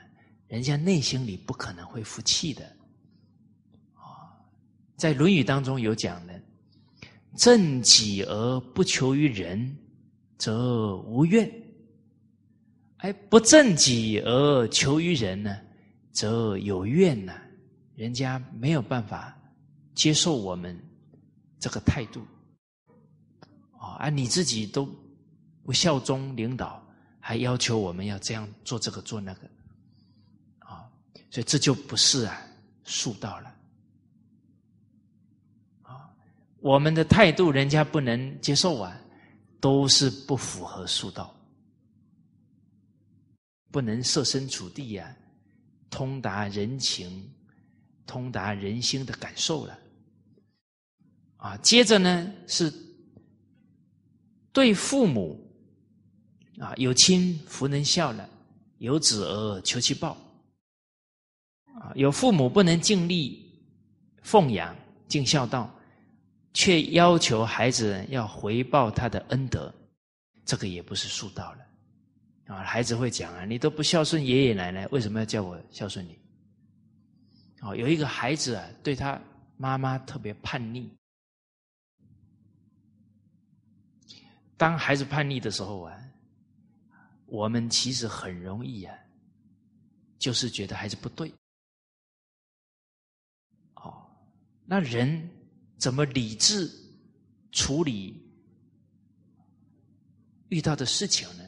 [0.47, 2.65] 人家内心里不可能会服气的。
[3.95, 4.31] 啊，
[4.97, 6.41] 在《论语》当中有讲的
[7.37, 9.77] ：“正己而不求于人，
[10.39, 11.45] 则无怨；
[12.99, 15.59] 哎，不正己而求于人呢，
[16.13, 17.37] 则有怨呐。
[17.97, 19.37] 人家没有办法
[19.95, 20.79] 接受我们
[21.67, 22.25] 这个态度。
[23.79, 24.89] 啊，啊你自己都。”
[25.67, 26.81] 不效忠领导，
[27.19, 29.51] 还要求我们要这样做这个做那个，
[30.61, 30.89] 啊，
[31.29, 32.41] 所以这就不是啊，
[32.85, 33.53] 术道了，
[35.83, 36.09] 啊，
[36.61, 38.97] 我们的态度人家不能接受啊，
[39.59, 41.35] 都是不符合术道，
[43.73, 45.13] 不能设身处地呀，
[45.91, 47.29] 通达人情，
[48.07, 49.77] 通达人心的感受了。
[51.37, 52.73] 啊，接着呢是
[54.53, 55.39] 对父母
[56.59, 58.29] 啊，有亲弗能孝了，
[58.79, 60.17] 有子而求其报。
[61.75, 63.53] 啊，有父母不能尽力
[64.23, 64.75] 奉养
[65.07, 65.71] 尽孝道，
[66.55, 69.73] 却要求孩子要回报他的恩德，
[70.47, 72.55] 这个也不是树道了。
[72.55, 76.19] 啊，孩子会讲啊，你都不孝顺爷爷奶奶，为什么要叫我孝顺你？
[77.61, 79.21] 哦，有一个孩子啊，对他
[79.59, 80.96] 妈妈特别叛逆。
[84.57, 85.95] 当孩子叛逆的时候啊，
[87.27, 88.97] 我们其实很容易啊，
[90.19, 91.33] 就是觉得孩子不对。
[93.75, 94.07] 哦
[94.65, 95.31] 那人
[95.79, 96.71] 怎么理智
[97.53, 98.21] 处理
[100.49, 101.45] 遇到的事情呢？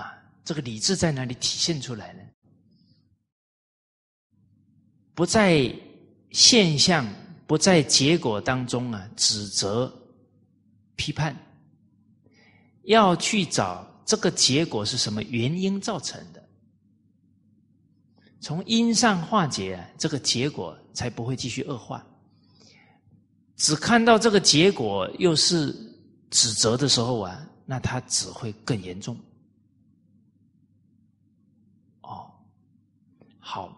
[0.00, 2.22] 啊，这个理智在哪里体现出来呢？
[5.14, 5.74] 不在
[6.30, 7.06] 现象，
[7.46, 9.92] 不在结果当中啊，指责、
[11.02, 11.36] 批判，
[12.84, 16.48] 要去找这个结果是什么原因造成的。
[18.40, 22.06] 从因上化解，这个结果才不会继续恶化。
[23.56, 25.74] 只看到这个结果又是
[26.30, 29.18] 指责的时候啊，那他只会更严重。
[32.02, 32.30] 哦，
[33.40, 33.76] 好，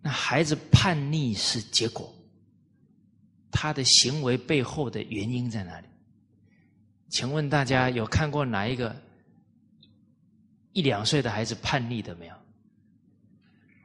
[0.00, 2.12] 那孩子叛逆是结果，
[3.52, 5.86] 他的行为背后的原因在哪里？
[7.12, 8.96] 请问大家有看过哪一个
[10.72, 12.34] 一两岁的孩子叛逆的没有？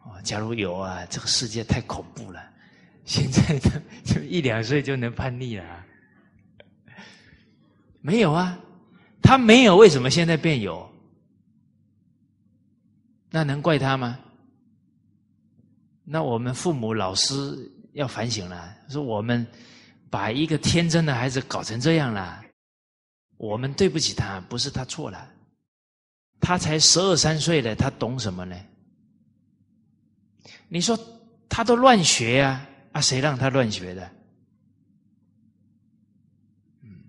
[0.06, 2.42] 哦，假如有啊，这个世界太恐怖了。
[3.04, 5.86] 现在的就一两岁就能叛逆了，
[8.00, 8.58] 没有啊？
[9.22, 10.90] 他没有，为什么现在变有？
[13.30, 14.18] 那能怪他吗？
[16.06, 19.46] 那我们父母、老师要反省了，说我们
[20.10, 22.42] 把一个天真的孩子搞成这样了，
[23.38, 25.32] 我们对不起他，不是他错了。
[26.40, 28.56] 他才十二三岁了，他懂什么呢？
[30.68, 30.98] 你说
[31.50, 32.68] 他都乱学啊？
[32.92, 34.12] 啊，谁让他乱学的？
[36.82, 37.04] 嗯，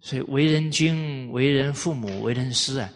[0.00, 2.90] 所以为人君、为人父母、为人师啊，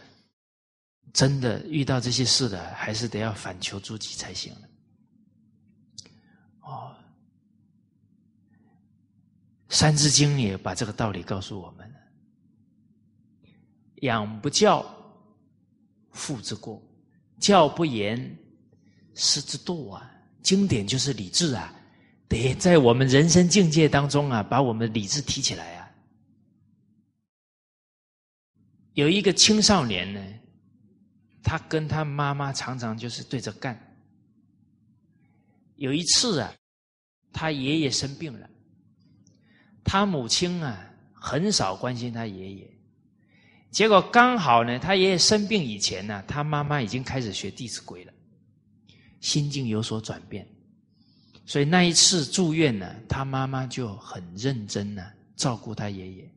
[1.12, 4.52] 真的遇到这些事的，还是得要反求诸己才行。
[6.60, 6.95] 哦，
[9.68, 11.98] 《三字经》也把这个道理告诉我们了：
[14.02, 14.84] 养不教，
[16.12, 16.80] 父之过；
[17.38, 18.36] 教不严。
[19.18, 21.74] 师之惰啊，经典就是理智啊，
[22.28, 25.90] 得在我们人生境界当中啊，把我们理智提起来啊。
[28.92, 30.22] 有一个青少年呢，
[31.42, 33.96] 他跟他妈妈常常就是对着干。
[35.76, 36.54] 有一次啊，
[37.32, 38.46] 他爷爷生病了，
[39.86, 40.76] 他母亲啊
[41.14, 42.70] 很少关心他爷爷，
[43.70, 48.12] 结果刚好呢，他爷爷生病以前呢，他妈妈已经开始学《弟子规》了。
[49.18, 50.46] 心境有所转变，
[51.46, 56.30] 所以那一次住院呢，他妈妈就很认真呢照顾他爷爷，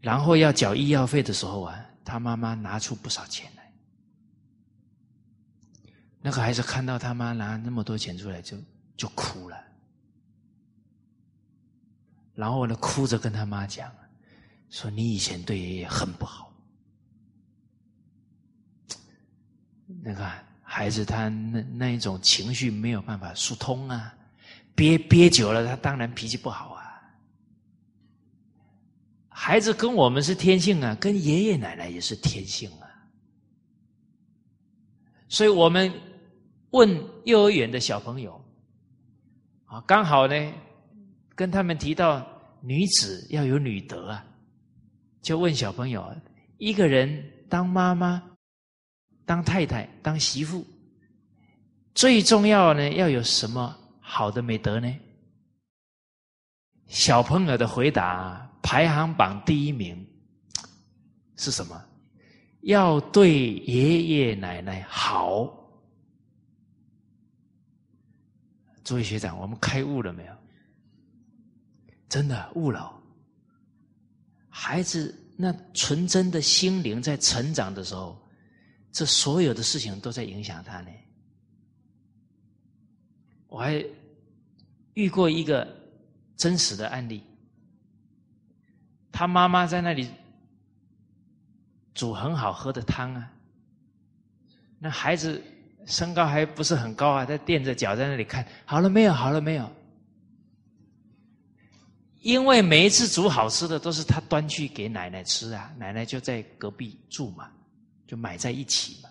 [0.00, 3.72] 然后要缴医药费的时候啊，他妈妈拿出不少钱来。
[6.22, 8.56] 那个孩子看到他妈拿那么多钱出来，就
[8.96, 9.63] 就哭了，
[12.34, 13.90] 然后呢，哭着跟他妈讲，
[14.70, 16.52] 说你以前对爷爷很不好，
[20.02, 20.30] 那个。
[20.66, 24.12] 孩子他那那一种情绪没有办法疏通啊，
[24.74, 27.00] 憋憋久了，他当然脾气不好啊。
[29.28, 32.90] 孩子跟我们是天性啊，跟爷爷奶奶也是天性啊。
[35.28, 35.92] 所以我们
[36.70, 38.42] 问幼儿园的小朋友，
[39.66, 40.52] 啊，刚好呢，
[41.34, 42.26] 跟他们提到
[42.60, 44.24] 女子要有女德啊，
[45.22, 46.14] 就问小朋友，
[46.58, 48.22] 一个人当妈妈。
[49.26, 50.62] 当太太、当媳妇，
[51.94, 54.94] 最重要呢，要有什么好的美德呢？
[56.88, 60.06] 小朋友的回答排行榜第一名
[61.36, 61.82] 是什么？
[62.60, 65.50] 要对爷爷奶奶好。
[68.84, 70.32] 诸位学长，我们开悟了没有？
[72.08, 72.92] 真的悟了。
[74.48, 78.20] 孩子那纯真的心灵在成长的时候。
[78.96, 80.88] 这所有的事情都在影响他呢。
[83.48, 83.84] 我还
[84.92, 85.66] 遇过一个
[86.36, 87.20] 真实的案例，
[89.10, 90.08] 他妈妈在那里
[91.92, 93.32] 煮很好喝的汤啊，
[94.78, 95.42] 那孩子
[95.84, 99.68] 身高还不是很高啊，他垫着脚在那里看好了没有，好了没有。
[102.24, 107.52] 因为每一次煮好吃的都是他端去给奶奶吃啊，奶奶就在隔壁住嘛，
[108.06, 109.10] 就买在一起嘛。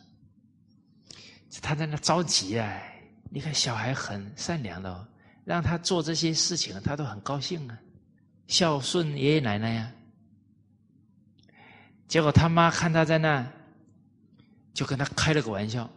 [1.62, 2.82] 他在那着急啊，
[3.30, 5.08] 你看小孩很善良的，哦，
[5.46, 7.78] 让他做这些事情，他都很高兴啊，
[8.48, 9.92] 孝顺爷爷奶奶呀。
[12.08, 13.48] 结果他妈看他在那，
[14.74, 15.88] 就跟他开了个玩笑：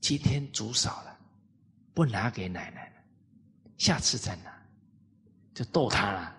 [0.00, 1.16] 今天煮少了，
[1.94, 2.96] 不拿给奶奶了，
[3.78, 4.52] 下次再拿。
[5.54, 6.36] 就逗他了，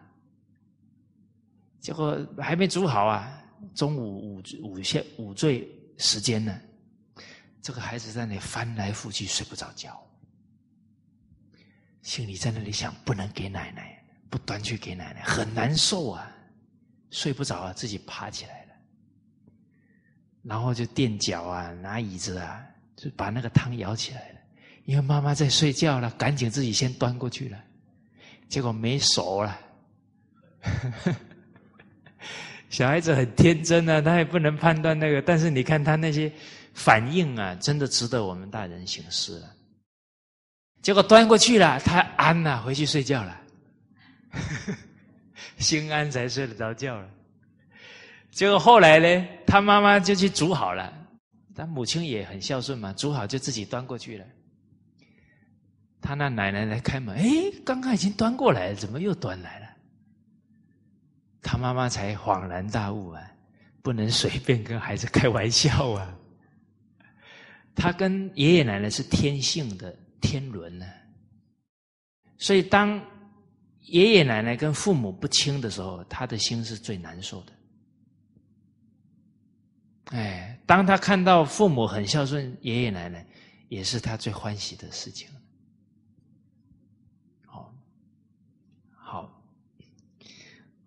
[1.80, 3.42] 结果还没煮好啊！
[3.74, 6.60] 中午午午下午睡时间呢，
[7.62, 10.00] 这个孩子在那里翻来覆去睡不着觉，
[12.02, 16.30] 心里在那里想：不能给奶奶，不端去给奶奶，很难受啊！
[17.10, 18.74] 睡不着啊，自己爬起来了，
[20.44, 22.62] 然后就垫脚啊，拿椅子啊，
[22.98, 24.40] 就把那个汤舀起来了。
[24.84, 27.58] 因为妈妈在睡觉了，赶紧自己先端过去了。
[28.48, 29.60] 结果没熟了，
[32.70, 35.22] 小孩子很天真啊，他也不能判断那个。
[35.22, 36.32] 但是你看他那些
[36.74, 39.52] 反应啊，真的值得我们大人省思了。
[40.82, 43.42] 结果端过去了，他安了，回去睡觉了，
[45.58, 47.10] 心安才睡得着觉了。
[48.32, 50.94] 结果后来呢，他妈妈就去煮好了，
[51.56, 54.26] 他母亲也很孝顺嘛，煮好就自己端过去了。
[56.06, 57.26] 他那奶奶来开门，哎，
[57.66, 59.66] 刚刚已经端过来了，怎么又端来了？
[61.42, 63.22] 他妈妈才恍然大悟啊，
[63.82, 66.16] 不能随便跟孩子开玩笑啊。
[67.74, 70.86] 他跟爷爷奶奶是天性的天伦呢，
[72.38, 73.04] 所以当
[73.82, 77.54] 爷爷奶奶跟父母不亲的时候，他的心是最难受的。
[80.12, 83.26] 哎，当他看到父母很孝顺爷爷奶奶，
[83.70, 85.28] 也是他最欢喜的事情。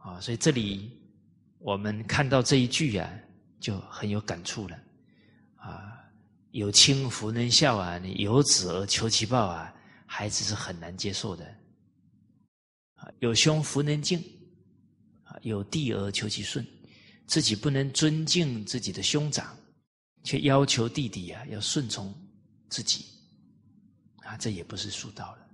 [0.08, 0.90] 啊，所以这里
[1.58, 3.12] 我们看到这一句啊，
[3.60, 4.78] 就很有感触了。
[5.56, 6.02] 啊，
[6.52, 9.74] 有亲弗能孝啊，有子而求其报啊，
[10.06, 11.44] 孩子是很难接受的。
[12.94, 14.18] 啊，有兄弗能敬
[15.24, 16.66] 啊，有弟而求其顺，
[17.26, 19.54] 自己不能尊敬自己的兄长，
[20.24, 22.14] 却要求弟弟啊要顺从
[22.70, 23.04] 自己，
[24.22, 25.46] 啊，这也不是术道了。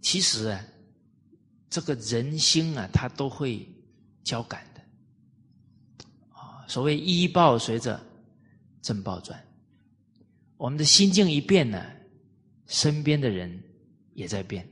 [0.00, 0.64] 其实啊。
[1.74, 3.68] 这个人心啊，他都会
[4.22, 4.80] 交感的
[6.30, 6.62] 啊。
[6.68, 8.00] 所谓医报随着
[8.80, 9.44] 正报转，
[10.56, 11.84] 我们的心境一变呢，
[12.68, 13.60] 身边的人
[14.12, 14.64] 也在变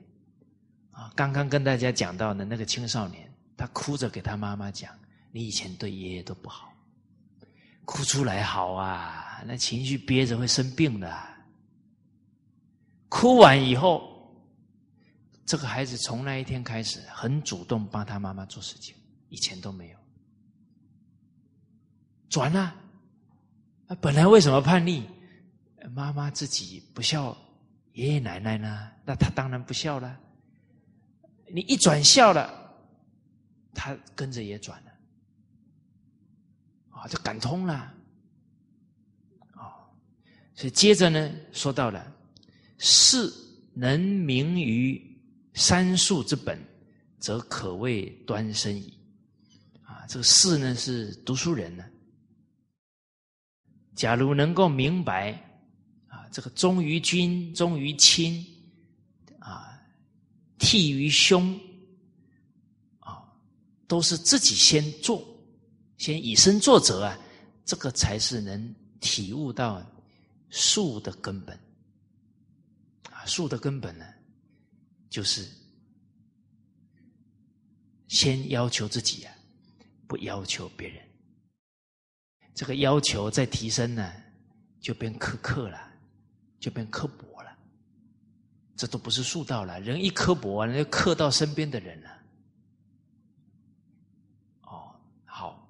[0.93, 1.13] 啊。
[1.17, 4.97] 刚刚跟大家讲到的那个青少年，他哭着给他妈妈讲
[5.33, 6.73] ：“你以前对爷爷都不好，
[7.85, 11.13] 哭出来好啊，那情绪憋着会生病的。”
[13.11, 14.12] 哭完以后。
[15.45, 18.95] 这个孩子从那一天开始很主动帮他妈妈做事情，
[19.29, 19.99] 以前都没有。
[22.29, 22.75] 转了，
[24.01, 25.07] 本来为什么叛逆？
[25.91, 27.37] 妈妈自己不孝
[27.93, 28.91] 爷爷奶奶呢？
[29.05, 30.19] 那他当然不孝了。
[31.53, 32.73] 你一转孝了，
[33.75, 34.93] 他跟着也转了，
[36.91, 37.75] 啊，就感通了。
[39.55, 39.91] 啊，
[40.55, 42.11] 所以接着呢，说到了
[42.79, 43.31] 是
[43.75, 45.12] 能明于。
[45.55, 46.59] 三术之本，
[47.19, 48.99] 则可谓端身矣。
[49.83, 51.85] 啊，这个士呢是读书人呢。
[53.95, 55.33] 假如能够明白
[56.09, 58.45] 啊，这个忠于君、忠于亲，
[59.39, 59.79] 啊，
[60.59, 61.61] 悌于兄，
[63.01, 63.23] 啊，
[63.87, 65.23] 都是自己先做，
[65.99, 67.19] 先以身作则啊，
[67.67, 69.85] 这个才是能体悟到
[70.49, 71.55] 术的根本。
[73.11, 74.07] 啊，术的根本呢？
[75.13, 75.47] 就是
[78.09, 79.35] 先要求自己啊，
[80.07, 81.07] 不要求别人。
[82.55, 84.11] 这个要求再提升呢，
[84.81, 85.93] 就变苛刻了，
[86.59, 87.59] 就变刻薄了。
[88.75, 89.79] 这都不是术道了。
[89.81, 92.11] 人一刻薄，那就刻到身边的人了。
[94.63, 95.69] 哦，好。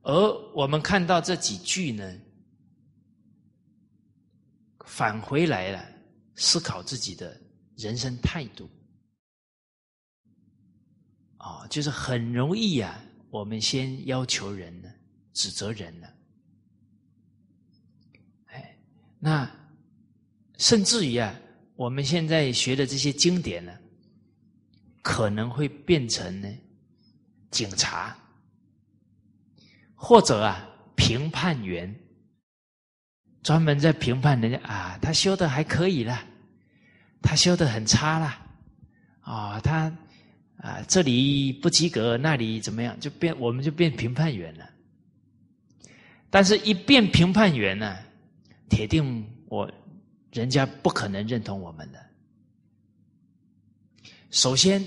[0.00, 2.20] 而我们看到这几句呢？
[4.94, 5.82] 返回来了，
[6.34, 7.40] 思考自己的
[7.78, 8.68] 人生态度，
[11.38, 13.02] 啊，就是很容易呀。
[13.30, 14.92] 我们先要求人呢，
[15.32, 16.06] 指责人呢，
[18.48, 18.78] 哎
[19.18, 19.50] 那
[20.58, 21.34] 甚至于啊，
[21.74, 23.72] 我们现在学的这些经典呢，
[25.00, 26.48] 可能会变成呢
[27.50, 28.14] 警察，
[29.94, 31.98] 或者啊评判员，
[33.42, 36.22] 专门在评判人家啊，他修的还可以了，
[37.20, 38.38] 他修的很差了，
[39.20, 39.92] 啊，他
[40.58, 44.68] 啊这里不及格，那里怎么样，就变我们就变评判员了。
[46.30, 47.98] 但是，一变评判员呢，
[48.70, 49.70] 铁定我
[50.30, 52.02] 人家不可能认同我们的。
[54.30, 54.82] 首先，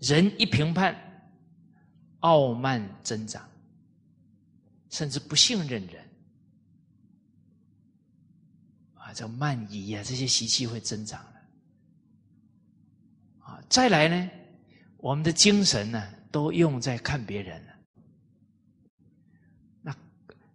[0.00, 0.96] 人一评判，
[2.20, 3.48] 傲慢增长，
[4.88, 5.99] 甚至不信任人，
[9.12, 11.34] 叫，慢疑啊，这些习气会增长了。
[13.40, 14.30] 啊，再来呢，
[14.96, 17.72] 我们的精神呢，都用在看别人了。
[19.82, 19.96] 那。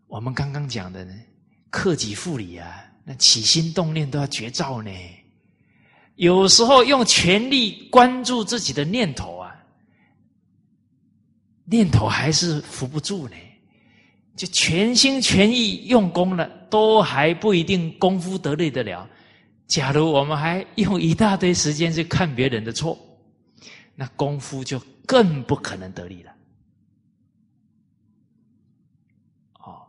[0.07, 1.13] 我们刚刚讲的呢，
[1.69, 4.91] 克己复礼啊，那起心动念都要绝照呢。
[6.15, 9.53] 有时候用全力关注自己的念头啊，
[11.65, 13.35] 念头还是扶不住呢。
[14.35, 19.09] 就全心全意用功了，都还不一定功夫得力得了。
[19.67, 22.97] 假如我们还用一大堆时间去看别人的错，
[23.95, 26.35] 那功夫就更不可能得力了。
[29.53, 29.87] 哦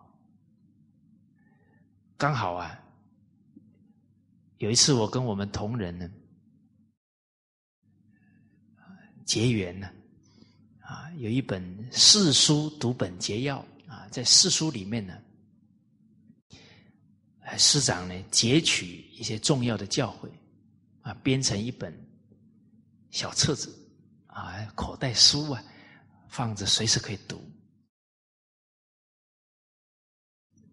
[2.16, 2.80] 刚好啊，
[4.58, 6.08] 有一次我跟我们同仁呢
[9.26, 9.90] 结缘呢，
[10.80, 13.62] 啊，有一本四书读本结要，
[14.16, 15.22] 在四书里面呢，
[17.58, 20.30] 师长呢截取一些重要的教诲
[21.02, 21.94] 啊，编成一本
[23.10, 23.78] 小册子
[24.28, 25.62] 啊，口袋书啊，
[26.30, 27.38] 放着随时可以读。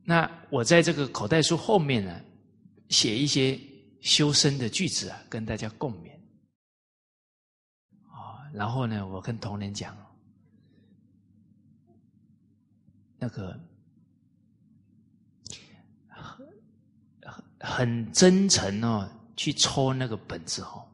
[0.06, 2.24] 那我在这个口袋书后面呢，
[2.88, 3.60] 写一些
[4.00, 6.14] 修身的句子啊，跟大家共勉。
[8.08, 9.98] 啊，然后呢，我跟同仁讲，
[13.24, 13.58] 那个
[16.10, 16.46] 很
[17.58, 20.86] 很真诚哦，去抽那个本子哦，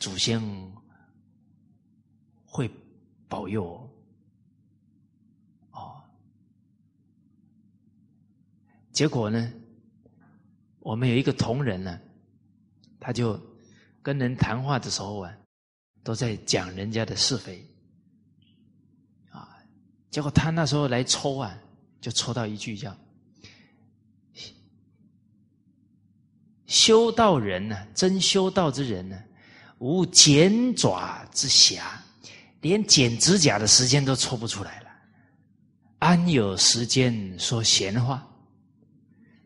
[0.00, 0.40] 祖先
[2.46, 2.70] 会
[3.28, 3.86] 保佑
[5.72, 6.02] 哦。
[8.90, 9.52] 结果呢，
[10.78, 12.00] 我们有一个同仁呢，
[12.98, 13.38] 他就
[14.02, 15.36] 跟人谈话的时候啊，
[16.02, 17.62] 都在讲人家的是非，
[20.14, 21.52] 结果他那时候来抽啊，
[22.00, 22.96] 就抽到一句叫
[26.68, 29.20] “修道人呢，真修道之人呢，
[29.78, 31.80] 无剪爪之暇，
[32.60, 34.86] 连剪指甲的时间都抽不出来了，
[35.98, 38.24] 安有时间说闲话？”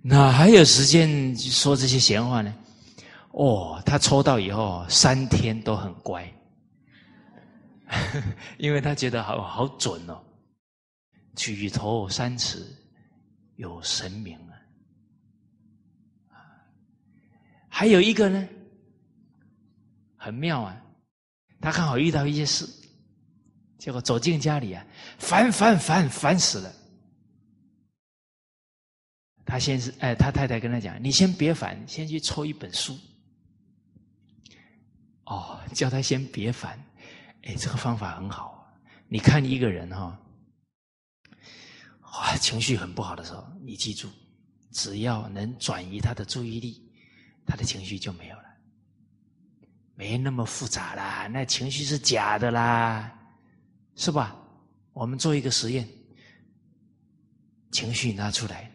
[0.03, 2.55] 哪还有时间说这些闲话呢？
[3.33, 6.31] 哦，他抽到以后三天都很乖，
[8.59, 10.23] 因为他觉得好好准哦。
[11.39, 12.67] 举头三尺
[13.55, 14.59] 有神明啊！
[17.69, 18.49] 还有一个呢，
[20.17, 20.85] 很妙啊，
[21.61, 22.69] 他刚好遇到一些事，
[23.79, 24.85] 结果走进家里啊，
[25.19, 26.75] 烦烦烦烦死了。
[29.47, 32.99] 他先是哎，他太太跟他讲：“你先别烦，先去抽一本书。”
[35.25, 36.77] 哦，叫他先别烦。
[37.45, 38.77] 哎，这个方法很好。
[39.07, 40.21] 你看一个人哈，
[42.19, 44.09] 哇，情绪很不好的时候，你记住，
[44.73, 46.83] 只要能转移他的注意力，
[47.47, 48.45] 他的情绪就没有了，
[49.95, 51.29] 没那么复杂啦。
[51.29, 53.17] 那情绪是假的啦，
[53.95, 54.37] 是吧？
[54.93, 55.89] 我们做一个实验，
[57.71, 58.69] 情绪拿出来。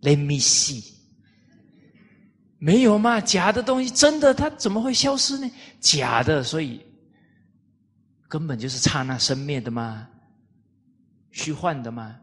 [0.00, 0.84] Let me see，
[2.58, 3.20] 没有嘛？
[3.20, 5.48] 假的东西，真的它怎么会消失呢？
[5.78, 6.84] 假的，所以
[8.28, 10.08] 根本就是刹那生灭的嘛，
[11.30, 12.18] 虚幻的嘛。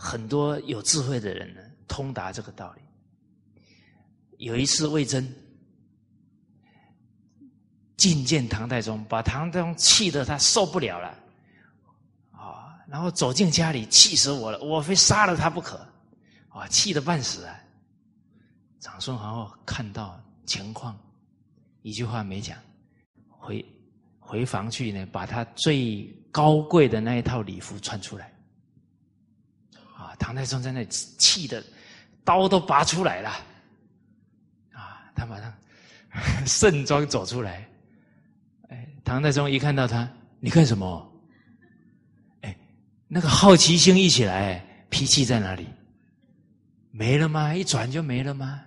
[0.00, 2.82] 很多有智慧的人呢，通达这个道理。
[4.36, 5.28] 有一次，魏征
[7.96, 11.08] 觐见唐太宗，把唐太宗气得他受不了了
[12.30, 12.78] 啊。
[12.86, 14.60] 然后走进家里，气死我了！
[14.62, 15.84] 我非杀了他不可！
[16.48, 17.60] 啊，气得半死啊！
[18.78, 20.96] 长孙皇后看到情况，
[21.82, 22.56] 一句话没讲，
[23.28, 23.66] 回
[24.20, 28.32] 回房去呢，把他最高贵的那一套礼服穿出来。
[30.18, 31.62] 唐太宗在那里气的
[32.24, 33.30] 刀都拔出来了。
[34.72, 35.52] 啊，他马上
[36.46, 37.66] 盛装走出来。
[38.68, 40.08] 哎，唐太宗一看到他，
[40.40, 41.12] 你干什么？
[42.42, 42.56] 哎
[43.06, 45.66] 那个好奇心一起来，脾气在哪里？
[46.90, 47.54] 没了吗？
[47.54, 48.60] 一转就没了吗？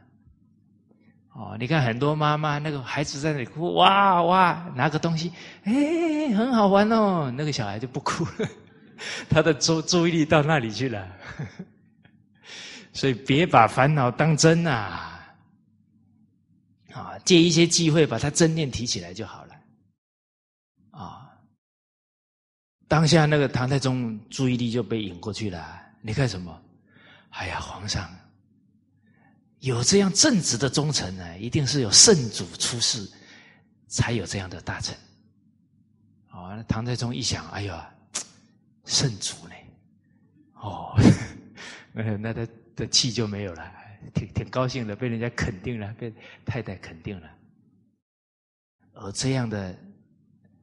[1.33, 5.31] 哦，你看很多妈妈，那个孩子在那里哭，哇哇，拿个东西，
[5.63, 8.49] 哎，很好玩哦，那个小孩就不哭了，
[9.29, 11.07] 他的注注意力到那里去了。
[12.93, 15.35] 所以别把烦恼当真啊！
[16.91, 19.55] 啊，借一些机会把他真念提起来就好了。
[20.91, 21.31] 啊，
[22.89, 25.81] 当下那个唐太宗注意力就被引过去了。
[26.01, 26.61] 你看什么？
[27.29, 28.13] 哎呀，皇上，
[29.59, 33.09] 有这样正直的忠臣呢，一定是有圣主出世，
[33.87, 34.93] 才有这样的大臣。
[36.31, 37.89] 哦，唐太宗一想，哎呀，
[38.91, 39.55] 圣主呢？
[40.55, 40.93] 哦，
[41.93, 42.45] 那他。
[42.73, 43.71] 的气就没有了，
[44.13, 46.11] 挺挺高兴的，被人家肯定了，被
[46.45, 47.29] 太太肯定了。
[48.93, 49.77] 而这样的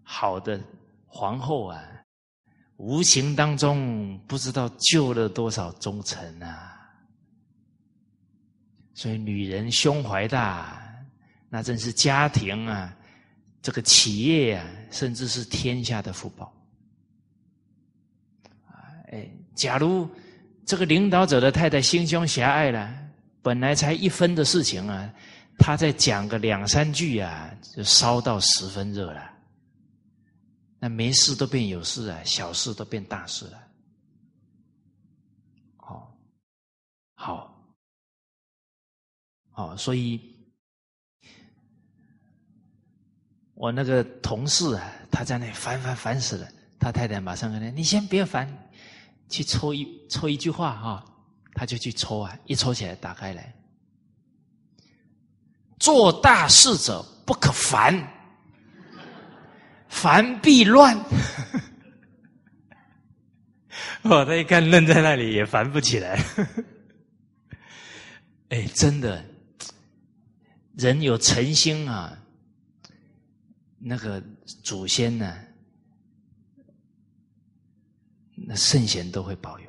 [0.03, 0.59] 好的
[1.07, 1.81] 皇后啊，
[2.79, 6.75] 无形当中不知道救了多少忠臣啊！
[8.95, 10.83] 所以女人胸怀大，
[11.51, 12.97] 那真是家庭啊，
[13.61, 16.53] 这个企业啊，甚至是天下的福报！
[19.13, 20.09] 哎，假如。
[20.67, 22.95] 这个领导者的太太心胸狭隘了，
[23.41, 25.11] 本来才一分的事情啊，
[25.57, 29.31] 他再讲个两三句啊，就烧到十分热了。
[30.79, 33.59] 那没事都变有事啊，小事都变大事了。
[35.79, 36.15] 好，
[37.15, 37.65] 好，
[39.49, 40.21] 好，所以，
[43.55, 46.47] 我那个同事啊，他在那烦烦烦死了，
[46.79, 48.47] 他太太马上跟他：“你先别烦。”
[49.29, 51.05] 去抽一抽一句话哈，
[51.55, 53.55] 他就去抽啊，一抽起来打开来，
[55.79, 58.03] 做大事者不可烦，
[59.89, 60.97] 烦必乱。
[64.03, 66.25] 哦，他一看愣在那里也烦不起来。
[68.49, 69.23] 哎，真的，
[70.75, 72.17] 人有诚心啊，
[73.79, 74.23] 那个
[74.63, 75.37] 祖先呢？
[78.47, 79.67] 那圣贤都会保佑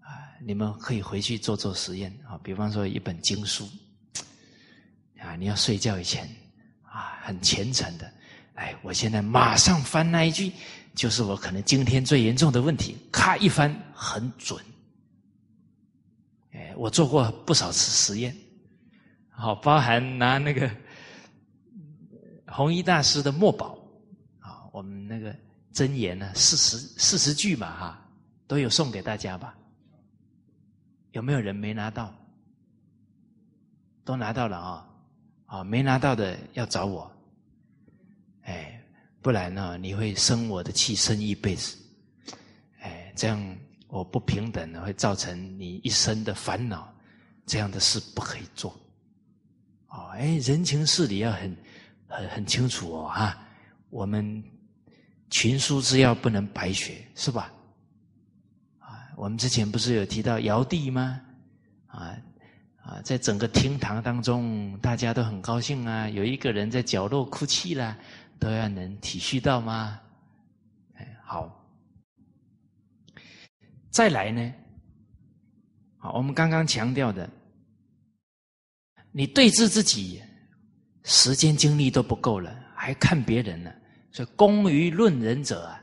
[0.00, 0.08] 啊！
[0.44, 3.68] 你们可以回去做做实验啊，比方说一本经书
[5.18, 6.28] 啊，你要睡觉以前
[6.82, 8.12] 啊，很虔诚的，
[8.54, 10.52] 哎，我现在马上翻那一句，
[10.94, 14.62] 就是我可能今天最严重的问题，咔一翻很准。
[16.52, 18.36] 哎，我做过不少次实验，
[19.30, 20.70] 好，包含拿那个
[22.46, 23.78] 弘一大师的墨宝
[24.40, 25.34] 啊，我们那个。
[25.74, 26.32] 真言呢？
[26.36, 28.08] 四十四十句嘛，哈，
[28.46, 29.52] 都有送给大家吧？
[31.10, 32.14] 有没有人没拿到？
[34.04, 34.88] 都拿到了啊！
[35.46, 37.10] 啊，没拿到的要找我，
[38.42, 38.80] 哎，
[39.20, 41.76] 不然呢，你会生我的气，生一辈子，
[42.80, 43.56] 哎，这样
[43.88, 46.94] 我不平等的会造成你一生的烦恼，
[47.46, 48.70] 这样的事不可以做。
[49.88, 51.56] 哦，哎，人情事理要很
[52.06, 53.36] 很很清楚哦，哈，
[53.90, 54.40] 我们。
[55.34, 57.52] 群书之要不能白学，是吧？
[58.78, 61.20] 啊，我们之前不是有提到尧帝吗？
[61.88, 62.16] 啊
[62.80, 67.98] 啊，在整个厅堂当中，大家都很高兴啊，有一个人在角落哭泣了，
[68.38, 70.00] 都要能体恤到吗？
[70.94, 71.68] 哎，好，
[73.90, 74.54] 再来呢？
[75.98, 77.28] 好，我们刚刚强调的，
[79.10, 80.22] 你对峙自己，
[81.02, 83.72] 时间精力都不够了，还看别人呢？
[84.14, 85.82] 所以，功于论人者啊，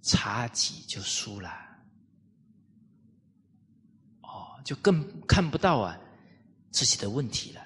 [0.00, 1.50] 差己就输了。
[4.22, 5.98] 哦，就更看不到啊
[6.70, 7.60] 自己的问题了。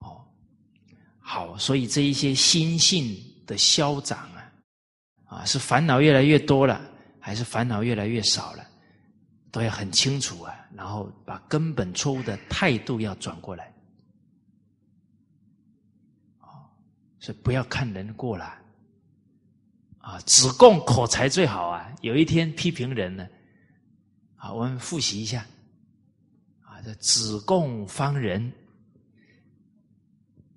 [0.00, 0.26] 哦，
[1.20, 3.16] 好，所以这一些心性
[3.46, 4.52] 的消长啊，
[5.26, 6.80] 啊，是烦恼越来越多了，
[7.20, 8.66] 还是烦恼越来越少了，
[9.52, 13.69] 都要很清楚啊，然后把根本错误的态度要转过来。
[17.20, 18.58] 所以不要看人过了，
[19.98, 21.94] 啊，只供口才最好啊！
[22.00, 23.28] 有一天批评人呢，
[24.36, 25.44] 啊，我们复习一下，
[26.62, 28.50] 啊，这子贡方人，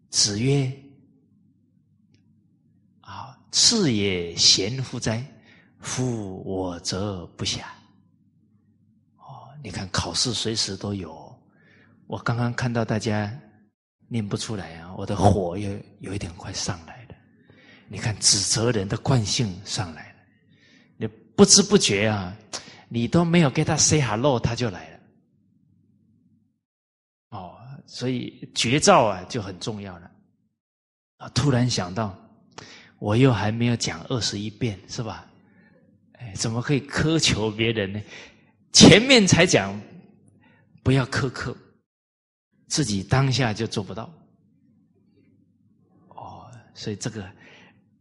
[0.10, 0.72] 子曰
[3.02, 5.22] ：“啊，次也贤乎哉？
[5.82, 7.60] 夫我则不暇。”
[9.20, 11.38] 哦，你看考试随时都有，
[12.08, 13.38] 我刚刚看到大家。
[14.14, 14.94] 念不出来啊！
[14.96, 17.16] 我的火又有一点快上来了。
[17.88, 20.20] 你看指责人的惯性上来了，
[20.98, 22.32] 你不知不觉啊，
[22.90, 25.00] 你都没有给他 say hello，他就来了。
[27.30, 27.58] 哦，
[27.88, 30.12] 所以绝招啊就很重要了。
[31.18, 32.16] 啊，突然想到，
[33.00, 35.28] 我又还没有讲二十一遍，是吧？
[36.20, 38.00] 哎，怎么可以苛求别人呢？
[38.74, 39.82] 前面才讲
[40.84, 41.58] 不要苛刻，
[42.68, 44.12] 自己当下就做不到。
[46.10, 47.30] 哦，所以这个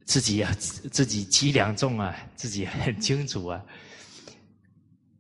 [0.05, 3.65] 自己要自己几两重啊，自己很清楚啊。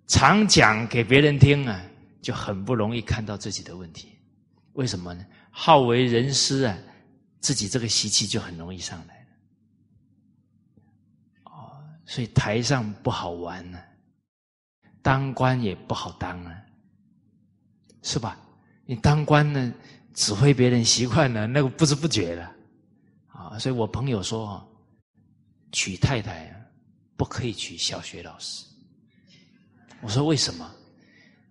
[0.06, 1.82] 常讲给别人听啊，
[2.20, 4.09] 就很不容易看到自己的问题。
[4.74, 5.24] 为什么呢？
[5.51, 6.78] 好为人师啊，
[7.40, 9.27] 自己这个习气就很容易上来了。
[11.44, 11.85] 哦。
[12.06, 13.78] 所以台上不好玩呢，
[15.02, 16.62] 当官也不好当啊，
[18.02, 18.39] 是吧？
[18.93, 19.73] 你当官呢，
[20.12, 22.44] 指挥别人习惯了，那个不知不觉的
[23.28, 23.59] 啊。
[23.59, 24.62] 所以我朋友说，
[25.73, 26.60] 娶太太啊，
[27.16, 28.66] 不可以娶小学老师。
[30.02, 30.70] 我说为什么？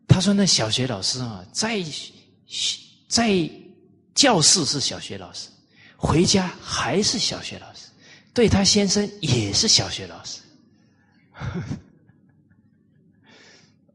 [0.07, 1.83] 他说那小学老师啊，在
[3.07, 3.49] 在
[4.13, 5.49] 教室是小学老师，
[5.97, 7.87] 回家还是小学老师，
[8.35, 10.41] 对他先生也是小学老师。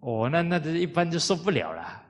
[0.01, 2.03] 哦，那那这一般就受不了了。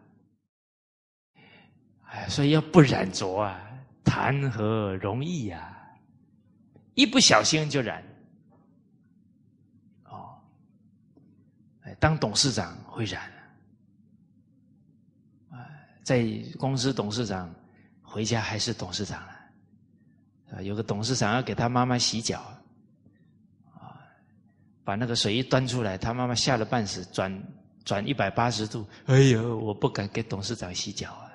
[2.29, 3.61] 所以要不染浊啊，
[4.05, 5.73] 谈何容易呀？
[6.95, 8.03] 一不小心就染。
[10.05, 10.39] 哦，
[11.83, 13.31] 哎，当董事长会染。
[15.51, 15.69] 啊，
[16.03, 16.27] 在
[16.59, 17.55] 公司董事长
[18.03, 19.33] 回家还是董事长了。
[20.53, 22.41] 啊，有个董事长要给他妈妈洗脚。
[22.41, 22.57] 啊
[24.85, 27.43] 把那个水一端出来，他妈妈吓了半死，转
[27.85, 28.87] 转一百八十度。
[29.07, 31.26] 哎呦，我不敢给董事长洗脚啊！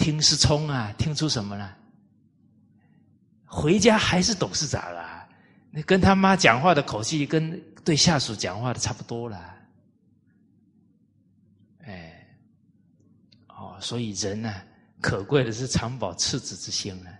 [0.00, 1.76] 听是聪啊，听出什么了？
[3.44, 5.28] 回家还是董事长啊？
[5.70, 9.54] 那跟他妈讲话的口气，跟对下属讲话的差不多了。
[11.84, 12.26] 哎，
[13.48, 14.62] 哦，所以人呢，
[15.02, 17.10] 可贵的是常保赤子之心呢。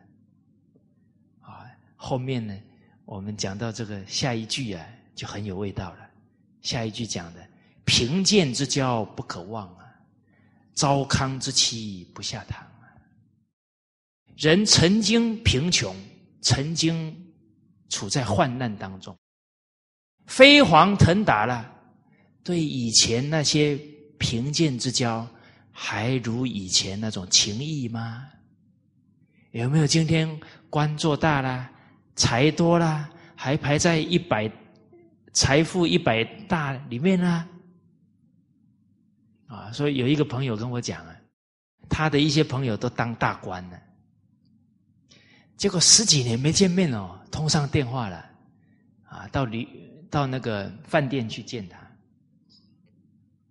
[1.42, 2.56] 啊，后面呢？
[3.04, 6.08] 我们讲到这个下一句啊，就很有味道了。
[6.62, 7.46] 下一句讲的
[7.84, 9.84] “贫贱之交不可忘啊，
[10.72, 12.66] 糟糠之妻不下堂。”
[14.40, 15.94] 人曾经贫穷，
[16.40, 17.14] 曾经
[17.90, 19.14] 处在患难当中，
[20.24, 21.70] 飞黄腾达了，
[22.42, 23.78] 对以前那些
[24.18, 25.28] 贫贱之交，
[25.70, 28.26] 还如以前那种情谊吗？
[29.50, 30.40] 有没有今天
[30.70, 31.70] 官做大了？
[32.16, 34.50] 财多了，还排在一百
[35.34, 37.46] 财富一百大里面呢。
[39.48, 41.14] 啊，所以有一个朋友跟我讲啊，
[41.90, 43.78] 他的一些朋友都当大官了，
[45.60, 48.24] 结果十几年没见面哦，通上电话了，
[49.04, 49.68] 啊，到旅
[50.10, 51.78] 到那个饭店去见他，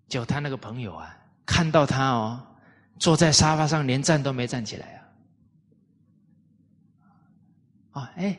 [0.08, 1.16] 就他那个朋友啊，
[1.46, 2.44] 看到他哦，
[2.98, 5.06] 坐在沙发上连站都没站起来
[7.92, 8.36] 啊，啊，哎。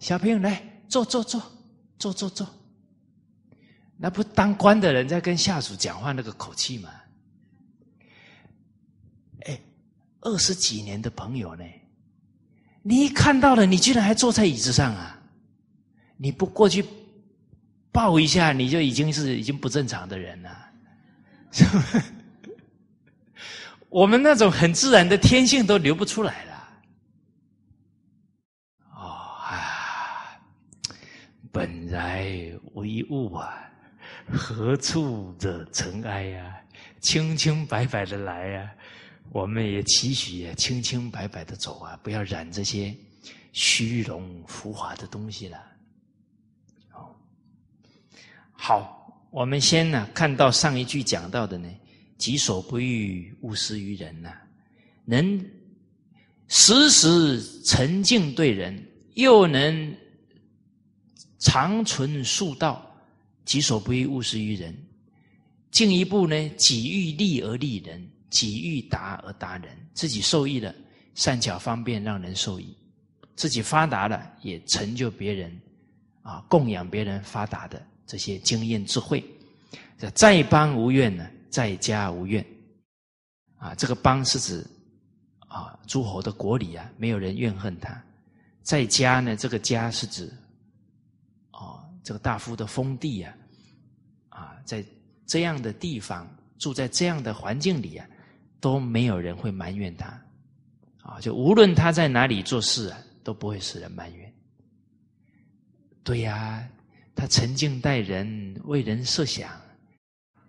[0.00, 1.40] 小朋友，来坐坐坐
[1.98, 2.46] 坐坐坐。
[3.96, 6.90] 那不当官的人在跟下属讲话那个口气吗？
[9.46, 9.58] 哎，
[10.20, 11.64] 二十几年的朋友呢？
[12.86, 15.18] 你一看到了，你居然还坐在椅子上啊？
[16.18, 16.84] 你不过去
[17.90, 20.70] 抱一下，你就已经是已经不正常的人了。
[23.88, 26.68] 我们那种很自然的天性都流不出来了。
[28.90, 29.00] 哦
[29.48, 30.36] 啊
[31.50, 32.28] 本来
[32.74, 33.54] 无一物啊，
[34.30, 36.54] 何处惹尘埃呀？
[37.00, 38.70] 清清白白的来呀，
[39.34, 42.96] 我们也期许清清白白的走啊，不要染这些
[43.52, 45.58] 虚荣浮华的东西了。
[46.88, 47.20] 好，
[48.52, 51.68] 好，我们先呢看到上一句讲到的呢，
[52.16, 54.32] 己所不欲，勿施于人呐，
[55.04, 55.44] 能
[56.46, 58.80] 时时沉静对人，
[59.14, 59.96] 又能。
[61.40, 62.96] 长存数道，
[63.44, 64.74] 己所不欲，勿施于人。
[65.70, 69.70] 进一步呢，己欲利而利人，己欲达而达人。
[69.94, 70.74] 自己受益了，
[71.14, 72.76] 善巧方便让人受益；
[73.36, 75.60] 自己发达了，也成就别人，
[76.22, 79.24] 啊，供养别人发达的这些经验智慧。
[79.96, 82.44] 这在邦无怨呢，在家无怨。
[83.56, 84.66] 啊，这个邦是指
[85.48, 88.02] 啊诸侯的国里啊，没有人怨恨他。
[88.62, 90.26] 在家呢，这个家是指
[91.50, 91.80] 啊。
[92.04, 93.34] 这个大夫的封地啊，
[94.28, 94.84] 啊，在
[95.24, 96.28] 这样的地方
[96.58, 98.06] 住在这样的环境里啊，
[98.64, 100.06] 都没有人会埋怨他，
[101.02, 104.32] 啊，就无论他在哪里做事啊，都不会使人埋怨。
[106.02, 106.66] 对呀，
[107.14, 109.50] 他沉静待人，为人设想，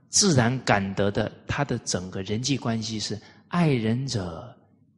[0.07, 3.19] 自然感得的，他的整个人际关系是
[3.49, 4.57] 爱人者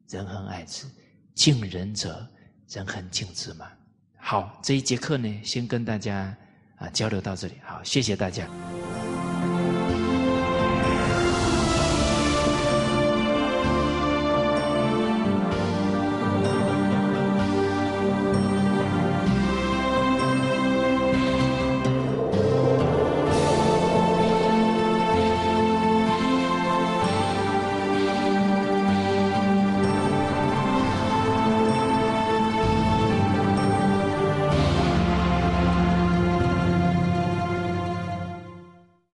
[0.10, 0.86] 人恒爱之，
[1.34, 2.24] 敬人者
[2.70, 3.66] 人恒敬之嘛。
[4.16, 6.38] 好，这一节课呢，先跟大家
[6.76, 7.56] 啊交流到这里。
[7.64, 8.48] 好，谢谢大家。